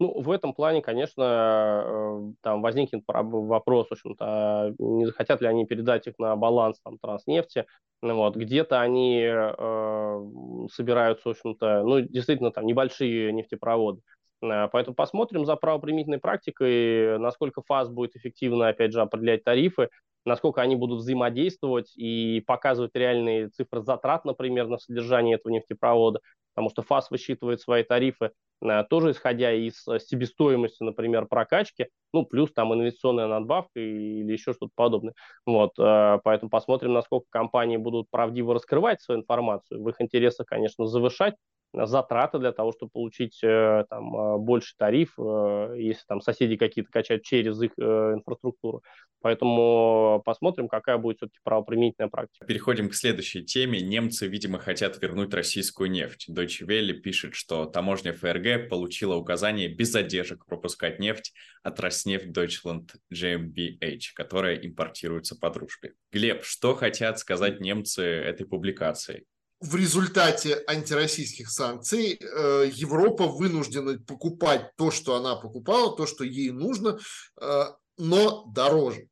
Ну, 0.00 0.18
в 0.18 0.30
этом 0.30 0.54
плане, 0.54 0.80
конечно, 0.80 1.22
э, 1.22 2.32
там 2.40 2.62
возникнет 2.62 3.02
вопрос, 3.06 3.88
в 3.88 3.92
общем-то, 3.92 4.24
а 4.24 4.74
не 4.78 5.04
захотят 5.04 5.42
ли 5.42 5.46
они 5.46 5.66
передать 5.66 6.06
их 6.06 6.14
на 6.18 6.34
баланс 6.36 6.80
там, 6.82 6.96
транснефти. 6.98 7.66
Ну, 8.00 8.16
вот, 8.16 8.34
где-то 8.34 8.80
они 8.80 9.20
э, 9.22 10.68
собираются, 10.72 11.28
в 11.28 11.32
общем-то, 11.32 11.82
ну, 11.82 12.00
действительно, 12.00 12.50
там 12.50 12.64
небольшие 12.64 13.30
нефтепроводы. 13.32 14.00
Э, 14.42 14.68
поэтому 14.70 14.94
посмотрим 14.94 15.44
за 15.44 15.56
правоприменительной 15.56 16.18
практикой, 16.18 17.18
насколько 17.18 17.62
ФАС 17.62 17.88
будет 17.88 18.16
эффективно, 18.16 18.68
опять 18.68 18.92
же, 18.92 19.00
определять 19.00 19.44
тарифы, 19.44 19.88
насколько 20.24 20.60
они 20.60 20.76
будут 20.76 21.00
взаимодействовать 21.00 21.92
и 21.96 22.42
показывать 22.46 22.94
реальные 22.94 23.48
цифры 23.48 23.82
затрат, 23.82 24.24
например, 24.24 24.68
на 24.68 24.78
содержание 24.78 25.36
этого 25.36 25.52
нефтепровода, 25.52 26.20
потому 26.54 26.70
что 26.70 26.82
ФАС 26.82 27.10
высчитывает 27.10 27.60
свои 27.60 27.82
тарифы 27.84 28.32
э, 28.62 28.84
тоже 28.84 29.12
исходя 29.12 29.52
из 29.52 29.86
э, 29.88 29.98
себестоимости, 29.98 30.82
например, 30.82 31.26
прокачки, 31.26 31.88
ну, 32.12 32.26
плюс 32.26 32.52
там 32.52 32.74
инвестиционная 32.74 33.28
надбавка 33.28 33.80
или 33.80 34.32
еще 34.32 34.52
что-то 34.52 34.72
подобное. 34.74 35.14
Вот, 35.46 35.72
поэтому 35.76 36.50
посмотрим, 36.50 36.92
насколько 36.92 37.26
компании 37.30 37.76
будут 37.76 38.10
правдиво 38.10 38.54
раскрывать 38.54 39.00
свою 39.00 39.20
информацию. 39.20 39.82
В 39.82 39.88
их 39.88 40.00
интересах, 40.00 40.46
конечно, 40.46 40.86
завышать 40.86 41.34
затраты 41.72 42.38
для 42.38 42.52
того, 42.52 42.72
чтобы 42.72 42.90
получить 42.90 43.38
э, 43.42 43.84
там, 43.88 44.16
э, 44.16 44.38
больше 44.38 44.74
тариф, 44.76 45.14
э, 45.18 45.74
если 45.78 46.02
там 46.06 46.20
соседи 46.20 46.56
какие-то 46.56 46.90
качают 46.90 47.22
через 47.22 47.60
их 47.62 47.72
инфраструктуру. 47.78 48.82
Поэтому 49.22 50.22
посмотрим, 50.24 50.66
какая 50.66 50.96
будет 50.96 51.18
все-таки 51.18 51.38
правоприменительная 51.44 52.08
практика. 52.08 52.46
Переходим 52.46 52.88
к 52.88 52.94
следующей 52.94 53.44
теме. 53.44 53.80
Немцы, 53.80 54.26
видимо, 54.26 54.58
хотят 54.58 55.00
вернуть 55.02 55.34
российскую 55.34 55.90
нефть. 55.90 56.28
Deutsche 56.30 56.66
Welle 56.66 56.94
пишет, 56.94 57.34
что 57.34 57.66
таможня 57.66 58.14
ФРГ 58.14 58.70
получила 58.70 59.16
указание 59.16 59.68
без 59.68 59.90
задержек 59.90 60.46
пропускать 60.46 60.98
нефть 60.98 61.34
от 61.62 61.78
Роснефть 61.80 62.28
Deutschland 62.28 62.88
GmbH, 63.12 64.14
которая 64.14 64.56
импортируется 64.56 65.36
по 65.38 65.50
дружбе. 65.50 65.92
Глеб, 66.12 66.42
что 66.42 66.74
хотят 66.74 67.18
сказать 67.18 67.60
немцы 67.60 68.02
этой 68.02 68.46
публикацией? 68.46 69.26
В 69.60 69.74
результате 69.76 70.62
антироссийских 70.66 71.50
санкций 71.50 72.18
э, 72.20 72.70
Европа 72.72 73.26
вынуждена 73.26 73.98
покупать 73.98 74.74
то, 74.76 74.90
что 74.90 75.16
она 75.16 75.36
покупала, 75.36 75.94
то, 75.94 76.06
что 76.06 76.24
ей 76.24 76.50
нужно, 76.50 76.98
э, 77.40 77.64
но 77.98 78.44
дороже. 78.46 79.08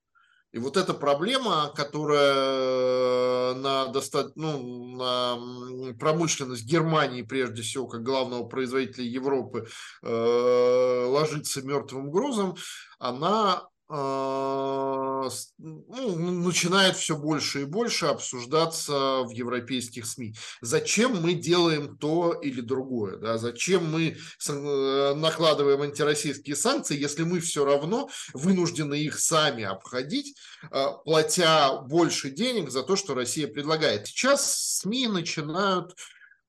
И 0.50 0.58
вот 0.58 0.78
эта 0.78 0.94
проблема, 0.94 1.70
которая 1.76 3.52
на, 3.54 3.92
ну, 4.34 4.96
на 4.96 5.94
промышленность 5.98 6.64
Германии, 6.64 7.20
прежде 7.20 7.60
всего, 7.60 7.86
как 7.86 8.02
главного 8.02 8.44
производителя 8.44 9.04
Европы, 9.04 9.68
э, 10.02 11.04
ложится 11.06 11.60
мертвым 11.60 12.10
грузом, 12.10 12.56
она 12.98 13.68
ну, 13.90 15.30
начинает 15.58 16.96
все 16.96 17.16
больше 17.16 17.62
и 17.62 17.64
больше 17.64 18.06
обсуждаться 18.06 19.22
в 19.22 19.30
европейских 19.30 20.04
СМИ. 20.04 20.34
Зачем 20.60 21.22
мы 21.22 21.32
делаем 21.32 21.96
то 21.96 22.34
или 22.34 22.60
другое? 22.60 23.16
Да? 23.16 23.38
Зачем 23.38 23.90
мы 23.90 24.16
э, 24.48 25.14
накладываем 25.14 25.80
антироссийские 25.80 26.54
санкции, 26.54 26.98
если 26.98 27.22
мы 27.22 27.40
все 27.40 27.64
равно 27.64 28.10
вынуждены 28.34 28.94
их 28.94 29.18
сами 29.18 29.64
обходить, 29.64 30.36
а, 30.70 30.92
платя 30.92 31.80
больше 31.88 32.30
денег 32.30 32.70
за 32.70 32.82
то, 32.82 32.94
что 32.94 33.14
Россия 33.14 33.48
предлагает? 33.48 34.06
Сейчас 34.06 34.80
СМИ 34.80 35.08
начинают 35.08 35.96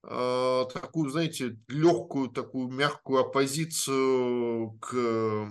а, 0.04 0.66
такую, 0.66 1.10
знаете, 1.10 1.58
легкую, 1.70 2.30
такую 2.30 2.68
мягкую 2.68 3.22
оппозицию 3.22 4.78
к 4.82 5.46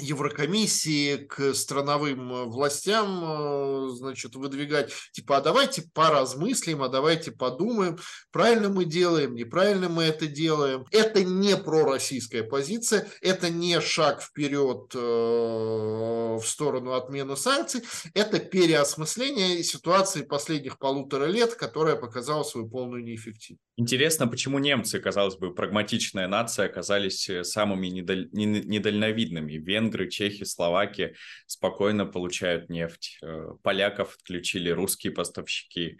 Еврокомиссии 0.00 1.16
к 1.16 1.54
страновым 1.54 2.32
э, 2.32 2.44
властям, 2.46 3.22
э, 3.24 3.88
значит, 3.90 4.34
выдвигать, 4.34 4.92
типа, 5.12 5.36
а 5.36 5.40
давайте 5.40 5.82
поразмыслим, 5.94 6.82
а 6.82 6.88
давайте 6.88 7.30
подумаем, 7.30 7.98
правильно 8.32 8.68
мы 8.68 8.86
делаем, 8.86 9.34
неправильно 9.34 9.88
мы 9.88 10.02
это 10.04 10.26
делаем. 10.26 10.84
Это 10.90 11.22
не 11.22 11.56
пророссийская 11.56 12.42
позиция, 12.42 13.06
это 13.20 13.50
не 13.50 13.80
шаг 13.80 14.20
вперед 14.20 14.92
э, 14.94 14.98
в 14.98 16.42
сторону 16.44 16.94
отмены 16.94 17.36
санкций, 17.36 17.82
это 18.14 18.40
переосмысление 18.40 19.62
ситуации 19.62 20.22
последних 20.22 20.78
полутора 20.78 21.26
лет, 21.26 21.54
которая 21.54 21.94
показала 21.94 22.42
свою 22.42 22.68
полную 22.68 23.04
неэффективность. 23.04 23.62
Интересно, 23.76 24.28
почему 24.28 24.60
немцы, 24.60 25.00
казалось 25.00 25.36
бы, 25.36 25.52
прагматичная 25.52 26.28
нация, 26.28 26.66
оказались 26.66 27.28
э, 27.28 27.42
самыми 27.42 27.88
недаль... 27.88 28.28
недальновидными. 28.32 29.54
Венгры, 29.84 30.08
чехи, 30.08 30.44
словаки 30.44 31.14
спокойно 31.46 32.06
получают 32.06 32.70
нефть. 32.70 33.18
Э, 33.22 33.50
поляков 33.62 34.16
отключили 34.16 34.70
русские 34.70 35.12
поставщики. 35.12 35.98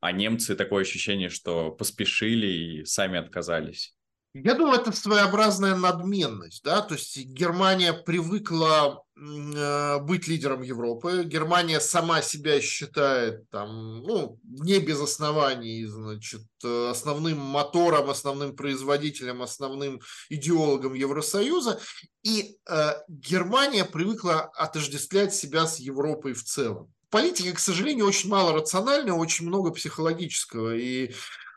А 0.00 0.12
немцы 0.12 0.54
такое 0.54 0.82
ощущение, 0.82 1.28
что 1.28 1.70
поспешили 1.70 2.46
и 2.46 2.84
сами 2.84 3.18
отказались. 3.18 3.96
Я 4.34 4.54
думаю, 4.54 4.80
это 4.80 4.92
своеобразная 4.92 5.76
надменность, 5.76 6.64
да, 6.64 6.80
то 6.80 6.94
есть 6.94 7.18
Германия 7.18 7.92
привыкла 7.92 9.04
э, 9.14 9.98
быть 10.00 10.26
лидером 10.26 10.62
Европы, 10.62 11.24
Германия 11.24 11.80
сама 11.80 12.22
себя 12.22 12.58
считает 12.62 13.50
там, 13.50 14.02
ну, 14.02 14.38
не 14.42 14.78
без 14.78 15.02
оснований, 15.02 15.84
значит, 15.84 16.46
основным 16.64 17.40
мотором, 17.40 18.08
основным 18.08 18.56
производителем, 18.56 19.42
основным 19.42 20.00
идеологом 20.30 20.94
Евросоюза, 20.94 21.78
и 22.22 22.56
э, 22.66 22.92
Германия 23.08 23.84
привыкла 23.84 24.50
отождествлять 24.54 25.34
себя 25.34 25.66
с 25.66 25.78
Европой 25.78 26.32
в 26.32 26.42
целом 26.42 26.90
политика, 27.12 27.54
к 27.54 27.60
сожалению, 27.60 28.06
очень 28.06 28.30
мало 28.30 28.54
рационального, 28.54 29.18
очень 29.18 29.46
много 29.46 29.70
психологического. 29.70 30.74
И 30.74 31.12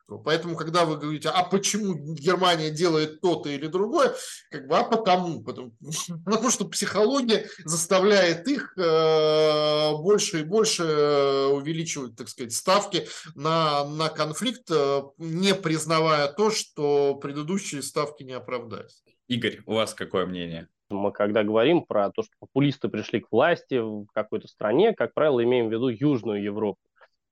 Поэтому, 0.07 0.55
когда 0.55 0.85
вы 0.85 0.97
говорите, 0.97 1.29
а 1.29 1.43
почему 1.43 1.95
Германия 1.95 2.69
делает 2.69 3.21
то-то 3.21 3.50
или 3.50 3.65
другое, 3.67 4.13
как 4.51 4.67
бы, 4.67 4.77
а 4.77 4.83
потому, 4.83 5.43
потому, 5.43 5.71
потому 6.25 6.50
что 6.51 6.65
психология 6.65 7.47
заставляет 7.63 8.47
их 8.47 8.77
э, 8.77 9.91
больше 9.97 10.41
и 10.41 10.43
больше 10.43 10.83
э, 10.83 11.47
увеличивать, 11.47 12.15
так 12.15 12.29
сказать, 12.29 12.53
ставки 12.53 13.07
на, 13.33 13.83
на 13.85 14.09
конфликт, 14.09 14.69
э, 14.69 15.01
не 15.17 15.55
признавая 15.55 16.31
то, 16.31 16.51
что 16.51 17.15
предыдущие 17.15 17.81
ставки 17.81 18.21
не 18.24 18.33
оправдались. 18.33 19.03
Игорь, 19.27 19.62
у 19.65 19.74
вас 19.74 19.95
какое 19.95 20.27
мнение? 20.27 20.67
Мы 20.89 21.12
когда 21.12 21.43
говорим 21.43 21.81
про 21.83 22.12
то, 22.12 22.21
что 22.21 22.31
популисты 22.39 22.89
пришли 22.89 23.21
к 23.21 23.31
власти 23.31 23.79
в 23.79 24.05
какой-то 24.13 24.47
стране, 24.47 24.93
как 24.93 25.15
правило, 25.15 25.43
имеем 25.43 25.67
в 25.67 25.71
виду 25.71 25.88
Южную 25.88 26.43
Европу, 26.43 26.79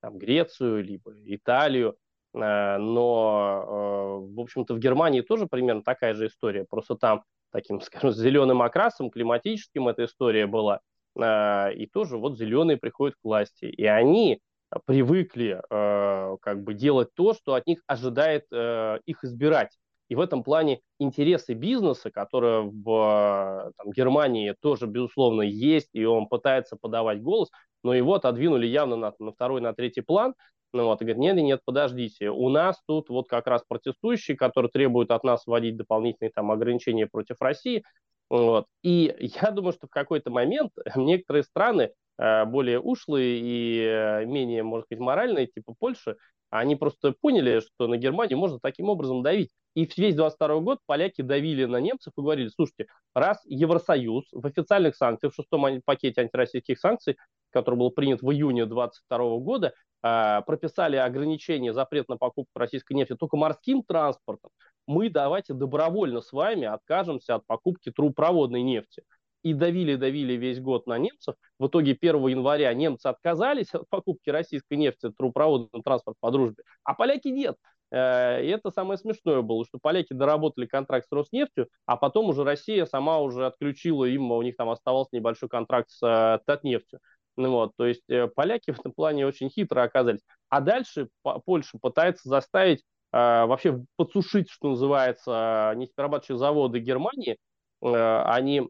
там, 0.01 0.17
Грецию, 0.17 0.83
либо 0.83 1.13
Италию, 1.25 1.95
но, 2.33 3.63
э, 3.63 4.33
в 4.35 4.39
общем-то, 4.39 4.73
в 4.73 4.79
Германии 4.79 5.21
тоже 5.21 5.47
примерно 5.47 5.83
такая 5.83 6.13
же 6.13 6.27
история, 6.27 6.65
просто 6.67 6.95
там 6.95 7.23
таким, 7.51 7.79
скажем, 7.81 8.11
зеленым 8.11 8.61
окрасом, 8.61 9.11
климатическим 9.11 9.87
эта 9.87 10.05
история 10.05 10.47
была, 10.47 10.79
э, 11.15 11.73
и 11.75 11.85
тоже 11.85 12.17
вот 12.17 12.37
зеленые 12.37 12.77
приходят 12.77 13.15
к 13.15 13.23
власти, 13.23 13.65
и 13.65 13.85
они 13.85 14.41
привыкли 14.85 15.61
как 15.69 16.63
бы 16.63 16.73
делать 16.73 17.09
то, 17.13 17.35
что 17.35 17.53
от 17.53 17.67
них 17.67 17.83
ожидает 17.85 18.45
их 18.51 19.23
избирать. 19.23 19.77
И 20.09 20.15
в 20.15 20.19
этом 20.19 20.43
плане 20.43 20.81
интересы 20.99 21.53
бизнеса, 21.53 22.09
которые 22.09 22.61
в 22.63 23.71
там, 23.77 23.91
Германии 23.91 24.55
тоже, 24.59 24.87
безусловно, 24.87 25.43
есть, 25.43 25.89
и 25.93 26.05
он 26.05 26.27
пытается 26.27 26.75
подавать 26.75 27.21
голос, 27.21 27.51
но 27.83 27.93
его 27.93 28.15
отодвинули 28.15 28.65
явно 28.65 28.95
на, 28.95 29.13
на 29.19 29.31
второй, 29.31 29.61
на 29.61 29.73
третий 29.73 30.01
план, 30.01 30.33
ну 30.73 30.85
вот, 30.85 31.01
и 31.01 31.05
говорит, 31.05 31.21
нет, 31.21 31.35
нет, 31.35 31.61
подождите, 31.63 32.29
у 32.29 32.49
нас 32.49 32.81
тут 32.87 33.09
вот 33.09 33.27
как 33.27 33.47
раз 33.47 33.63
протестующие, 33.67 34.35
которые 34.35 34.71
требуют 34.71 35.11
от 35.11 35.23
нас 35.23 35.45
вводить 35.45 35.77
дополнительные 35.77 36.31
там 36.31 36.51
ограничения 36.51 37.07
против 37.07 37.37
России, 37.39 37.83
вот. 38.29 38.65
И 38.81 39.13
я 39.43 39.51
думаю, 39.51 39.73
что 39.73 39.87
в 39.87 39.91
какой-то 39.91 40.31
момент 40.31 40.71
некоторые 40.95 41.43
страны, 41.43 41.91
э, 42.17 42.45
более 42.45 42.79
ушлые 42.79 43.39
и 43.39 43.79
э, 43.79 44.25
менее, 44.25 44.63
может 44.63 44.87
быть, 44.89 44.99
моральные, 44.99 45.47
типа 45.47 45.75
Польши, 45.77 46.17
они 46.49 46.75
просто 46.75 47.13
поняли, 47.19 47.61
что 47.61 47.87
на 47.87 47.97
Германию 47.97 48.37
можно 48.37 48.59
таким 48.59 48.89
образом 48.89 49.23
давить. 49.23 49.49
И 49.75 49.89
весь 49.97 50.15
22 50.15 50.59
год 50.59 50.79
поляки 50.85 51.23
давили 51.23 51.65
на 51.65 51.77
немцев 51.77 52.13
и 52.15 52.21
говорили, 52.21 52.47
слушайте, 52.49 52.87
раз 53.15 53.41
Евросоюз 53.45 54.25
в 54.31 54.45
официальных 54.45 54.95
санкциях, 54.95 55.33
в 55.33 55.35
шестом 55.35 55.81
пакете 55.83 56.21
антироссийских 56.21 56.79
санкций, 56.79 57.17
который 57.53 57.75
был 57.75 57.91
принят 57.91 58.21
в 58.21 58.31
июне 58.31 58.65
22 58.65 59.37
года, 59.37 59.73
а, 60.01 60.41
прописали 60.41 60.97
ограничение, 60.97 61.73
запрет 61.73 62.09
на 62.09 62.17
покупку 62.17 62.59
российской 62.59 62.93
нефти 62.93 63.15
только 63.15 63.37
морским 63.37 63.83
транспортом, 63.83 64.51
мы 64.85 65.09
давайте 65.09 65.53
добровольно 65.53 66.21
с 66.21 66.33
вами 66.33 66.65
откажемся 66.65 67.35
от 67.35 67.47
покупки 67.47 67.91
трубопроводной 67.91 68.61
нефти. 68.61 69.03
И 69.43 69.53
давили, 69.53 69.95
давили 69.95 70.33
весь 70.33 70.61
год 70.61 70.87
на 70.87 70.97
немцев. 70.97 71.35
В 71.59 71.67
итоге 71.67 71.97
1 71.99 72.27
января 72.27 72.73
немцы 72.73 73.07
отказались 73.07 73.73
от 73.73 73.89
покупки 73.89 74.29
российской 74.29 74.75
нефти 74.75 75.09
трубопроводным 75.09 75.83
транспорт 75.83 76.17
по 76.21 76.31
дружбе, 76.31 76.63
а 76.83 76.93
поляки 76.93 77.27
нет. 77.27 77.57
Э, 77.93 78.43
и 78.43 78.47
это 78.47 78.71
самое 78.71 78.97
смешное 78.97 79.41
было, 79.41 79.65
что 79.65 79.77
поляки 79.81 80.13
доработали 80.13 80.65
контракт 80.65 81.07
с 81.07 81.11
Роснефтью, 81.11 81.69
а 81.85 81.95
потом 81.95 82.29
уже 82.29 82.43
Россия 82.43 82.85
сама 82.85 83.19
уже 83.19 83.45
отключила 83.45 84.05
им, 84.05 84.31
у 84.31 84.41
них 84.41 84.55
там 84.55 84.69
оставался 84.69 85.15
небольшой 85.15 85.47
контракт 85.47 85.91
с 85.91 86.01
э, 86.01 86.39
Татнефтью. 86.45 86.99
Ну, 87.35 87.49
вот, 87.51 87.71
то 87.77 87.85
есть 87.85 88.03
э, 88.09 88.27
поляки 88.27 88.71
в 88.71 88.79
этом 88.79 88.91
плане 88.93 89.25
очень 89.25 89.49
хитро 89.49 89.81
оказались. 89.81 90.21
А 90.49 90.61
дальше 90.61 91.09
Польша 91.45 91.77
пытается 91.81 92.29
заставить 92.29 92.79
э, 93.11 93.17
вообще 93.45 93.83
подсушить, 93.95 94.49
что 94.49 94.69
называется, 94.69 95.73
нефтеперерабатывающие 95.75 96.37
заводы 96.37 96.79
Германии. 96.79 97.37
Э, 97.81 98.23
они 98.25 98.69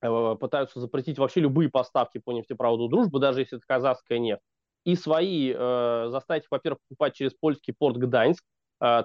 э, 0.00 0.36
пытаются 0.40 0.80
запретить 0.80 1.18
вообще 1.18 1.40
любые 1.40 1.70
поставки 1.70 2.18
по 2.18 2.32
нефтепроводу 2.32 2.88
дружбы, 2.88 3.18
даже 3.18 3.40
если 3.40 3.58
это 3.58 3.66
казахская 3.66 4.18
нефть. 4.18 4.42
И 4.84 4.96
свои 4.96 5.52
заставить 5.52 6.42
во-первых, 6.50 6.80
покупать 6.88 7.14
через 7.14 7.34
польский 7.34 7.72
порт 7.72 7.98
Гданьск, 7.98 8.42
а, 8.42 8.61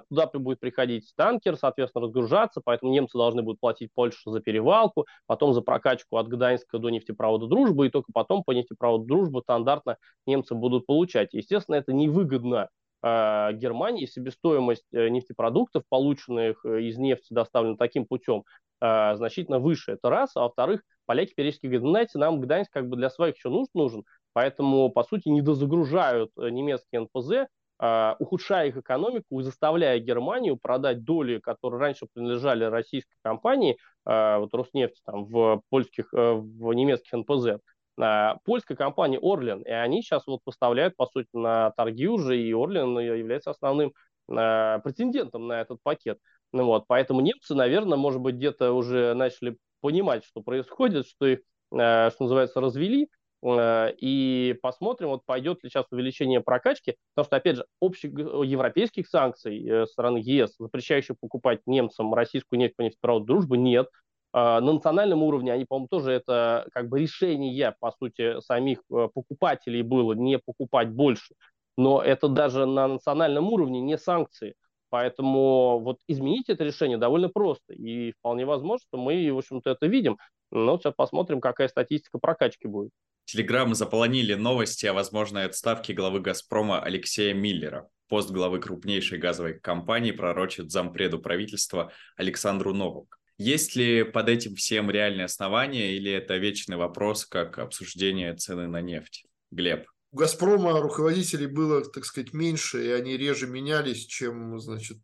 туда 0.08 0.26
будет 0.26 0.58
приходить 0.58 1.12
танкер, 1.16 1.56
соответственно, 1.56 2.06
разгружаться, 2.06 2.60
поэтому 2.64 2.92
немцы 2.92 3.16
должны 3.16 3.42
будут 3.42 3.60
платить 3.60 3.90
Польше 3.94 4.18
за 4.26 4.40
перевалку, 4.40 5.06
потом 5.26 5.52
за 5.52 5.60
прокачку 5.60 6.16
от 6.16 6.26
Гданьска 6.26 6.78
до 6.78 6.90
нефтепровода 6.90 7.46
«Дружбы», 7.46 7.86
и 7.86 7.90
только 7.90 8.12
потом 8.12 8.42
по 8.42 8.50
нефтепроводу 8.50 9.04
«Дружбы» 9.04 9.40
стандартно 9.42 9.96
немцы 10.26 10.54
будут 10.54 10.86
получать. 10.86 11.32
Естественно, 11.32 11.76
это 11.76 11.92
невыгодно 11.92 12.70
э, 13.02 13.52
Германии, 13.52 14.06
себестоимость 14.06 14.84
э, 14.92 15.08
нефтепродуктов, 15.08 15.84
полученных 15.88 16.64
э, 16.64 16.82
из 16.82 16.98
нефти, 16.98 17.32
доставленных 17.32 17.78
таким 17.78 18.06
путем, 18.06 18.44
э, 18.80 19.14
значительно 19.16 19.58
выше. 19.58 19.92
Это 19.92 20.10
раз. 20.10 20.36
А 20.36 20.42
во-вторых, 20.42 20.82
поляки 21.06 21.34
периодически 21.34 21.66
говорят, 21.66 21.84
«Ну, 21.84 21.90
знаете, 21.90 22.18
нам 22.18 22.40
Гданьск 22.40 22.72
как 22.72 22.88
бы 22.88 22.96
для 22.96 23.10
своих 23.10 23.36
еще 23.36 23.48
нужен, 23.48 23.68
нужен, 23.74 24.04
поэтому, 24.32 24.90
по 24.90 25.04
сути, 25.04 25.28
не 25.28 25.42
дозагружают 25.42 26.30
немецкий 26.36 26.98
НПЗ, 26.98 27.48
ухудшая 27.80 28.68
их 28.68 28.76
экономику 28.76 29.40
и 29.40 29.44
заставляя 29.44 29.98
Германию 29.98 30.56
продать 30.56 31.04
доли, 31.04 31.38
которые 31.38 31.80
раньше 31.80 32.06
принадлежали 32.12 32.64
российской 32.64 33.16
компании, 33.22 33.78
а, 34.04 34.38
вот 34.38 34.54
Роснефть 34.54 35.00
там, 35.04 35.26
в 35.26 35.62
польских, 35.68 36.12
э, 36.12 36.32
в 36.32 36.72
немецких 36.72 37.12
НПЗ, 37.12 37.60
а, 38.00 38.38
польская 38.44 38.74
компания 38.74 39.18
Орлен, 39.22 39.62
и 39.62 39.70
они 39.70 40.02
сейчас 40.02 40.26
вот 40.26 40.40
поставляют, 40.42 40.96
по 40.96 41.06
сути, 41.06 41.28
на 41.34 41.72
торги 41.72 42.08
уже, 42.08 42.40
и 42.40 42.52
Орлен 42.52 42.98
является 42.98 43.50
основным 43.50 43.92
претендентом 44.26 45.46
на 45.46 45.62
этот 45.62 45.82
пакет. 45.82 46.18
Ну 46.52 46.66
вот, 46.66 46.84
поэтому 46.86 47.22
немцы, 47.22 47.54
наверное, 47.54 47.96
может 47.96 48.20
быть, 48.20 48.34
где-то 48.34 48.72
уже 48.72 49.14
начали 49.14 49.56
понимать, 49.80 50.22
что 50.24 50.42
происходит, 50.42 51.06
что 51.06 51.26
их, 51.26 51.38
что 51.70 52.14
называется, 52.20 52.60
развели, 52.60 53.08
и 53.44 54.58
посмотрим, 54.62 55.08
вот 55.08 55.24
пойдет 55.24 55.62
ли 55.62 55.70
сейчас 55.70 55.86
увеличение 55.90 56.40
прокачки, 56.40 56.96
потому 57.14 57.26
что, 57.26 57.36
опять 57.36 57.56
же, 57.56 57.66
общих 57.80 58.10
европейских 58.10 59.08
санкций 59.08 59.64
э, 59.64 59.86
стороны 59.86 60.18
ЕС, 60.18 60.56
запрещающих 60.58 61.16
покупать 61.20 61.60
немцам 61.66 62.12
российскую 62.14 62.58
нефть 62.58 62.74
по 62.76 62.82
нефтепроводу 62.82 63.26
дружбы, 63.26 63.56
нет. 63.56 63.88
А, 64.32 64.60
на 64.60 64.72
национальном 64.72 65.22
уровне 65.22 65.52
они, 65.52 65.64
по-моему, 65.64 65.88
тоже 65.88 66.12
это 66.12 66.66
как 66.72 66.88
бы 66.88 67.00
решение, 67.00 67.74
по 67.80 67.92
сути, 67.92 68.40
самих 68.40 68.80
э, 68.90 69.08
покупателей 69.14 69.82
было 69.82 70.12
не 70.14 70.38
покупать 70.38 70.90
больше. 70.90 71.34
Но 71.76 72.02
это 72.02 72.28
даже 72.28 72.66
на 72.66 72.88
национальном 72.88 73.52
уровне 73.52 73.80
не 73.80 73.96
санкции. 73.96 74.54
Поэтому 74.90 75.78
вот 75.80 75.98
изменить 76.08 76.48
это 76.48 76.64
решение 76.64 76.98
довольно 76.98 77.28
просто. 77.28 77.74
И 77.74 78.12
вполне 78.12 78.46
возможно, 78.46 78.84
что 78.88 78.98
мы, 78.98 79.30
в 79.32 79.38
общем-то, 79.38 79.70
это 79.70 79.86
видим. 79.86 80.18
Но 80.50 80.78
сейчас 80.78 80.94
посмотрим, 80.94 81.40
какая 81.40 81.68
статистика 81.68 82.18
прокачки 82.18 82.66
будет. 82.66 82.90
Телеграм 83.24 83.74
заполонили 83.74 84.34
новости 84.34 84.86
о 84.86 84.94
возможной 84.94 85.44
отставке 85.44 85.92
главы 85.92 86.20
«Газпрома» 86.20 86.82
Алексея 86.82 87.34
Миллера. 87.34 87.88
Пост 88.08 88.30
главы 88.30 88.58
крупнейшей 88.58 89.18
газовой 89.18 89.60
компании 89.60 90.12
пророчит 90.12 90.70
зампреду 90.70 91.18
правительства 91.18 91.92
Александру 92.16 92.72
Новок. 92.72 93.18
Есть 93.36 93.76
ли 93.76 94.02
под 94.02 94.30
этим 94.30 94.54
всем 94.56 94.90
реальные 94.90 95.26
основания 95.26 95.92
или 95.92 96.10
это 96.10 96.38
вечный 96.38 96.76
вопрос, 96.76 97.26
как 97.26 97.58
обсуждение 97.58 98.34
цены 98.34 98.66
на 98.66 98.80
нефть? 98.80 99.26
Глеб. 99.50 99.86
У 100.10 100.16
«Газпрома» 100.16 100.80
руководителей 100.80 101.46
было, 101.46 101.84
так 101.84 102.06
сказать, 102.06 102.32
меньше, 102.32 102.86
и 102.86 102.90
они 102.90 103.18
реже 103.18 103.46
менялись, 103.46 104.06
чем, 104.06 104.58
значит, 104.58 104.96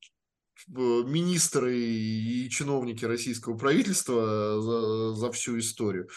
министры 0.68 1.76
и 1.76 2.48
чиновники 2.50 3.04
российского 3.04 3.56
правительства 3.56 4.60
за, 4.60 5.14
за 5.14 5.32
всю 5.32 5.58
историю. 5.58 6.08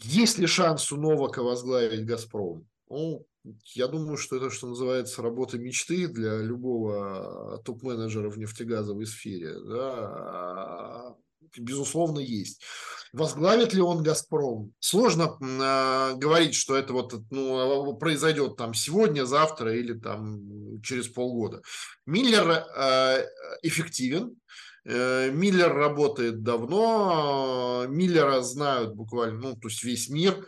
Есть 0.00 0.38
ли 0.38 0.46
шанс 0.46 0.92
у 0.92 0.96
Новака 0.96 1.42
возглавить 1.42 2.06
«Газпром»? 2.06 2.66
Ну, 2.88 3.26
я 3.74 3.88
думаю, 3.88 4.16
что 4.16 4.36
это, 4.36 4.50
что 4.50 4.68
называется, 4.68 5.22
работа 5.22 5.58
мечты 5.58 6.08
для 6.08 6.38
любого 6.38 7.60
топ-менеджера 7.64 8.30
в 8.30 8.38
нефтегазовой 8.38 9.06
сфере. 9.06 9.58
Да, 9.60 11.16
безусловно, 11.56 12.20
есть. 12.20 12.62
Возглавит 13.12 13.72
ли 13.72 13.80
он 13.80 14.02
«Газпром»? 14.02 14.72
Сложно 14.80 15.36
э, 15.40 16.16
говорить, 16.16 16.54
что 16.54 16.76
это 16.76 16.92
вот 16.92 17.14
ну, 17.30 17.96
произойдет 17.96 18.56
там 18.56 18.74
сегодня, 18.74 19.24
завтра 19.24 19.74
или 19.74 19.94
там 19.94 20.80
через 20.82 21.08
полгода. 21.08 21.62
Миллер 22.06 22.64
э, 22.76 23.26
эффективен, 23.62 24.36
э, 24.84 25.30
Миллер 25.30 25.72
работает 25.72 26.42
давно, 26.42 27.86
Миллера 27.88 28.42
знают 28.42 28.94
буквально, 28.94 29.40
ну, 29.40 29.56
то 29.56 29.68
есть 29.68 29.82
весь 29.84 30.08
мир, 30.08 30.46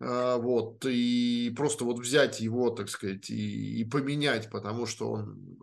э, 0.00 0.36
вот, 0.40 0.84
и 0.84 1.52
просто 1.56 1.84
вот 1.84 1.98
взять 1.98 2.40
его, 2.40 2.70
так 2.70 2.88
сказать, 2.88 3.30
и, 3.30 3.80
и 3.80 3.84
поменять, 3.84 4.50
потому 4.50 4.86
что 4.86 5.10
он 5.10 5.56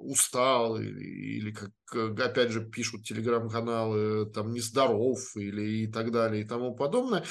устал 0.00 0.80
или, 0.80 1.04
или 1.38 1.52
как, 1.52 1.70
опять 2.18 2.50
же, 2.50 2.64
пишут 2.64 3.04
телеграм-каналы, 3.04 4.26
там, 4.30 4.52
нездоров 4.52 5.36
или 5.36 5.84
и 5.84 5.86
так 5.86 6.10
далее 6.10 6.42
и 6.42 6.46
тому 6.48 6.74
подобное. 6.74 7.24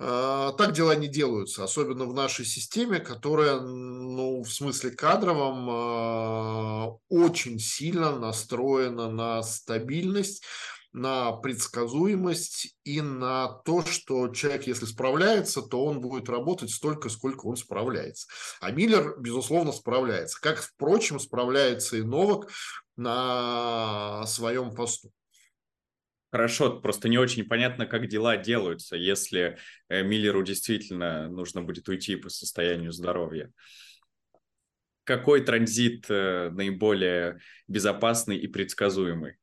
А, 0.00 0.52
так 0.52 0.72
дела 0.74 0.94
не 0.94 1.08
делаются, 1.08 1.64
особенно 1.64 2.04
в 2.04 2.14
нашей 2.14 2.44
системе, 2.44 3.00
которая, 3.00 3.60
ну, 3.60 4.42
в 4.44 4.52
смысле 4.52 4.90
кадровом, 4.92 5.68
а, 5.68 6.86
очень 7.08 7.58
сильно 7.58 8.16
настроена 8.16 9.10
на 9.10 9.42
стабильность, 9.42 10.44
на 10.92 11.32
предсказуемость 11.32 12.76
и 12.84 13.00
на 13.00 13.48
то, 13.64 13.84
что 13.84 14.28
человек, 14.28 14.66
если 14.66 14.86
справляется, 14.86 15.62
то 15.62 15.84
он 15.84 16.00
будет 16.00 16.28
работать 16.28 16.70
столько, 16.70 17.08
сколько 17.08 17.46
он 17.46 17.56
справляется. 17.56 18.28
А 18.60 18.70
Миллер, 18.70 19.18
безусловно, 19.18 19.72
справляется. 19.72 20.40
Как, 20.40 20.60
впрочем, 20.60 21.20
справляется 21.20 21.96
и 21.96 22.02
Новак 22.02 22.50
на 22.96 24.24
своем 24.26 24.74
посту. 24.74 25.12
Хорошо, 26.30 26.78
просто 26.80 27.08
не 27.08 27.16
очень 27.16 27.44
понятно, 27.44 27.86
как 27.86 28.06
дела 28.06 28.36
делаются, 28.36 28.96
если 28.96 29.56
э, 29.88 30.02
Миллеру 30.02 30.42
действительно 30.42 31.28
нужно 31.28 31.62
будет 31.62 31.88
уйти 31.88 32.16
по 32.16 32.28
состоянию 32.28 32.92
здоровья. 32.92 33.50
Какой 35.04 35.42
транзит 35.42 36.04
э, 36.10 36.50
наиболее 36.50 37.40
безопасный 37.66 38.36
и 38.36 38.46
предсказуемый? 38.46 39.36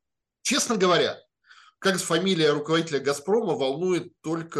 Честно 0.43 0.77
говоря, 0.77 1.17
как 1.85 1.99
фамилия 1.99 2.49
руководителя 2.49 2.99
«Газпрома» 2.99 3.53
волнует 3.53 4.11
только 4.21 4.59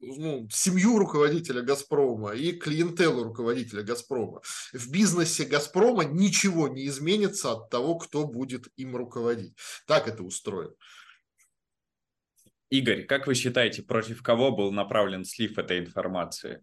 ну, 0.00 0.46
семью 0.50 0.98
руководителя 0.98 1.62
«Газпрома» 1.62 2.32
и 2.32 2.52
клиентелу 2.52 3.24
руководителя 3.24 3.82
«Газпрома». 3.82 4.42
В 4.74 4.90
бизнесе 4.90 5.46
«Газпрома» 5.46 6.04
ничего 6.04 6.68
не 6.68 6.86
изменится 6.86 7.52
от 7.52 7.70
того, 7.70 7.96
кто 7.96 8.26
будет 8.26 8.68
им 8.76 8.96
руководить. 8.96 9.54
Так 9.86 10.08
это 10.08 10.24
устроено. 10.24 10.74
Игорь, 12.68 13.06
как 13.06 13.26
вы 13.26 13.34
считаете, 13.34 13.82
против 13.82 14.22
кого 14.22 14.54
был 14.54 14.72
направлен 14.72 15.24
слив 15.24 15.56
этой 15.56 15.78
информации? 15.78 16.62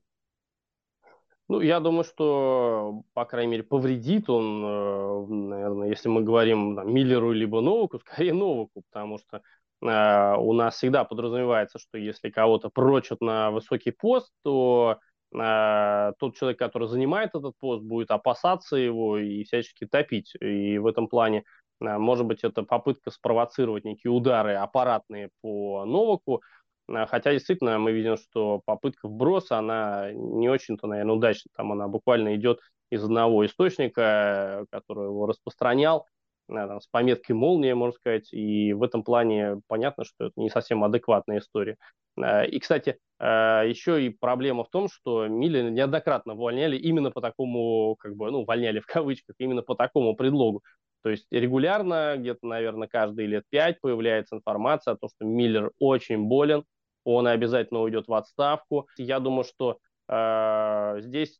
Ну, 1.53 1.61
я 1.61 1.79
думаю, 1.79 2.03
что, 2.03 3.03
по 3.13 3.25
крайней 3.25 3.51
мере, 3.51 3.63
повредит 3.63 4.27
он, 4.27 4.65
э, 4.65 5.25
наверное, 5.27 5.87
если 5.87 6.09
мы 6.09 6.23
говорим 6.23 6.75
там, 6.75 6.91
Миллеру 6.91 7.31
либо 7.31 7.61
Новаку, 7.61 7.99
скорее 8.07 8.33
Новаку, 8.33 8.81
потому 8.91 9.19
что 9.19 9.43
э, 9.83 10.35
у 10.35 10.53
нас 10.53 10.77
всегда 10.77 11.03
подразумевается, 11.03 11.77
что 11.77 11.99
если 11.99 12.31
кого-то 12.31 12.69
прочат 12.69 13.21
на 13.21 13.51
высокий 13.51 13.91
пост, 13.91 14.31
то 14.43 14.97
э, 15.31 16.13
тот 16.17 16.35
человек, 16.37 16.57
который 16.57 16.87
занимает 16.87 17.35
этот 17.35 17.55
пост, 17.59 17.83
будет 17.83 18.09
опасаться 18.09 18.75
его 18.75 19.19
и 19.19 19.43
всячески 19.43 19.85
топить. 19.85 20.33
И 20.41 20.79
в 20.79 20.87
этом 20.87 21.07
плане, 21.07 21.43
э, 21.81 21.97
может 21.99 22.25
быть, 22.25 22.43
это 22.43 22.63
попытка 22.63 23.11
спровоцировать 23.11 23.85
некие 23.85 24.09
удары 24.09 24.55
аппаратные 24.55 25.29
по 25.43 25.85
Новаку, 25.85 26.41
хотя 26.87 27.31
действительно 27.31 27.79
мы 27.79 27.91
видим, 27.91 28.17
что 28.17 28.61
попытка 28.65 29.07
вброса, 29.07 29.57
она 29.57 30.11
не 30.11 30.49
очень-то, 30.49 30.87
наверное, 30.87 31.15
удачна. 31.15 31.49
Там 31.55 31.71
она 31.71 31.87
буквально 31.87 32.35
идет 32.35 32.59
из 32.89 33.03
одного 33.03 33.45
источника, 33.45 34.65
который 34.71 35.05
его 35.05 35.25
распространял, 35.25 36.07
там, 36.47 36.81
с 36.81 36.87
пометкой 36.87 37.35
молния, 37.35 37.73
можно 37.73 37.95
сказать, 37.95 38.31
и 38.33 38.73
в 38.73 38.83
этом 38.83 39.03
плане 39.03 39.61
понятно, 39.67 40.03
что 40.03 40.25
это 40.25 40.33
не 40.35 40.49
совсем 40.49 40.83
адекватная 40.83 41.39
история. 41.39 41.77
Э, 42.17 42.45
и, 42.45 42.59
кстати, 42.59 42.99
еще 43.19 44.05
и 44.05 44.09
проблема 44.09 44.65
в 44.65 44.69
том, 44.69 44.89
что 44.89 45.27
Милли 45.27 45.69
неоднократно 45.69 46.33
увольняли 46.33 46.75
именно 46.75 47.09
по 47.09 47.21
такому, 47.21 47.95
как 47.97 48.17
бы, 48.17 48.29
ну, 48.29 48.41
увольняли 48.41 48.79
в 48.79 48.85
кавычках, 48.85 49.35
именно 49.39 49.61
по 49.61 49.75
такому 49.75 50.13
предлогу. 50.15 50.61
То 51.03 51.09
есть 51.09 51.27
регулярно, 51.31 52.15
где-то, 52.17 52.47
наверное, 52.47 52.87
каждые 52.87 53.27
лет 53.27 53.43
пять 53.49 53.81
появляется 53.81 54.35
информация 54.37 54.93
о 54.93 54.97
том, 54.97 55.09
что 55.09 55.25
Миллер 55.25 55.71
очень 55.79 56.23
болен, 56.25 56.63
он 57.03 57.27
обязательно 57.27 57.81
уйдет 57.81 58.07
в 58.07 58.13
отставку. 58.13 58.87
Я 58.97 59.19
думаю, 59.19 59.43
что 59.43 59.79
здесь 60.07 61.39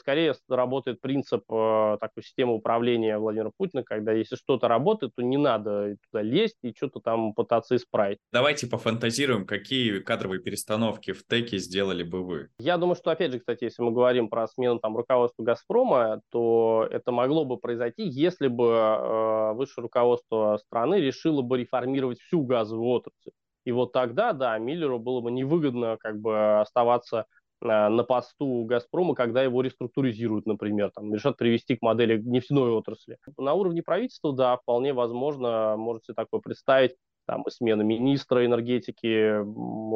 скорее 0.00 0.34
работает 0.48 1.00
принцип 1.00 1.42
э, 1.50 1.96
такой 2.00 2.22
системы 2.22 2.54
управления 2.54 3.18
Владимира 3.18 3.50
Путина, 3.56 3.82
когда 3.82 4.12
если 4.12 4.36
что-то 4.36 4.68
работает, 4.68 5.12
то 5.16 5.22
не 5.22 5.36
надо 5.36 5.96
туда 6.10 6.22
лезть 6.22 6.58
и 6.62 6.72
что-то 6.76 7.00
там 7.00 7.34
пытаться 7.34 7.76
исправить. 7.76 8.18
Давайте 8.32 8.68
пофантазируем, 8.68 9.46
какие 9.46 9.98
кадровые 10.00 10.40
перестановки 10.40 11.12
в 11.12 11.24
ТЭКе 11.24 11.58
сделали 11.58 12.02
бы 12.02 12.24
вы. 12.24 12.48
Я 12.58 12.78
думаю, 12.78 12.94
что, 12.96 13.10
опять 13.10 13.32
же, 13.32 13.40
кстати, 13.40 13.64
если 13.64 13.82
мы 13.82 13.90
говорим 13.90 14.28
про 14.28 14.46
смену 14.46 14.78
там 14.78 14.96
руководства 14.96 15.42
«Газпрома», 15.42 16.20
то 16.30 16.86
это 16.90 17.12
могло 17.12 17.44
бы 17.44 17.58
произойти, 17.58 18.04
если 18.04 18.48
бы 18.48 18.66
э, 18.66 19.52
высшее 19.54 19.82
руководство 19.82 20.58
страны 20.58 21.00
решило 21.00 21.42
бы 21.42 21.58
реформировать 21.58 22.20
всю 22.20 22.42
газовую 22.42 22.88
отрасль. 22.88 23.30
И 23.64 23.72
вот 23.72 23.92
тогда, 23.92 24.32
да, 24.32 24.56
Миллеру 24.58 24.98
было 25.00 25.20
бы 25.20 25.30
невыгодно 25.32 25.96
как 25.98 26.20
бы 26.20 26.60
оставаться 26.60 27.26
э, 27.26 27.45
на 27.66 28.02
посту 28.04 28.64
Газпрома, 28.64 29.14
когда 29.14 29.42
его 29.42 29.62
реструктуризируют, 29.62 30.46
например, 30.46 30.90
там, 30.94 31.12
решат 31.14 31.36
привести 31.36 31.76
к 31.76 31.82
модели 31.82 32.20
нефтяной 32.20 32.70
отрасли. 32.70 33.18
На 33.36 33.54
уровне 33.54 33.82
правительства, 33.82 34.32
да, 34.32 34.56
вполне 34.56 34.92
возможно, 34.92 35.76
можете 35.76 36.14
такое 36.14 36.40
представить, 36.40 36.96
там, 37.26 37.42
и 37.42 37.50
смена 37.50 37.82
министра 37.82 38.46
энергетики 38.46 39.42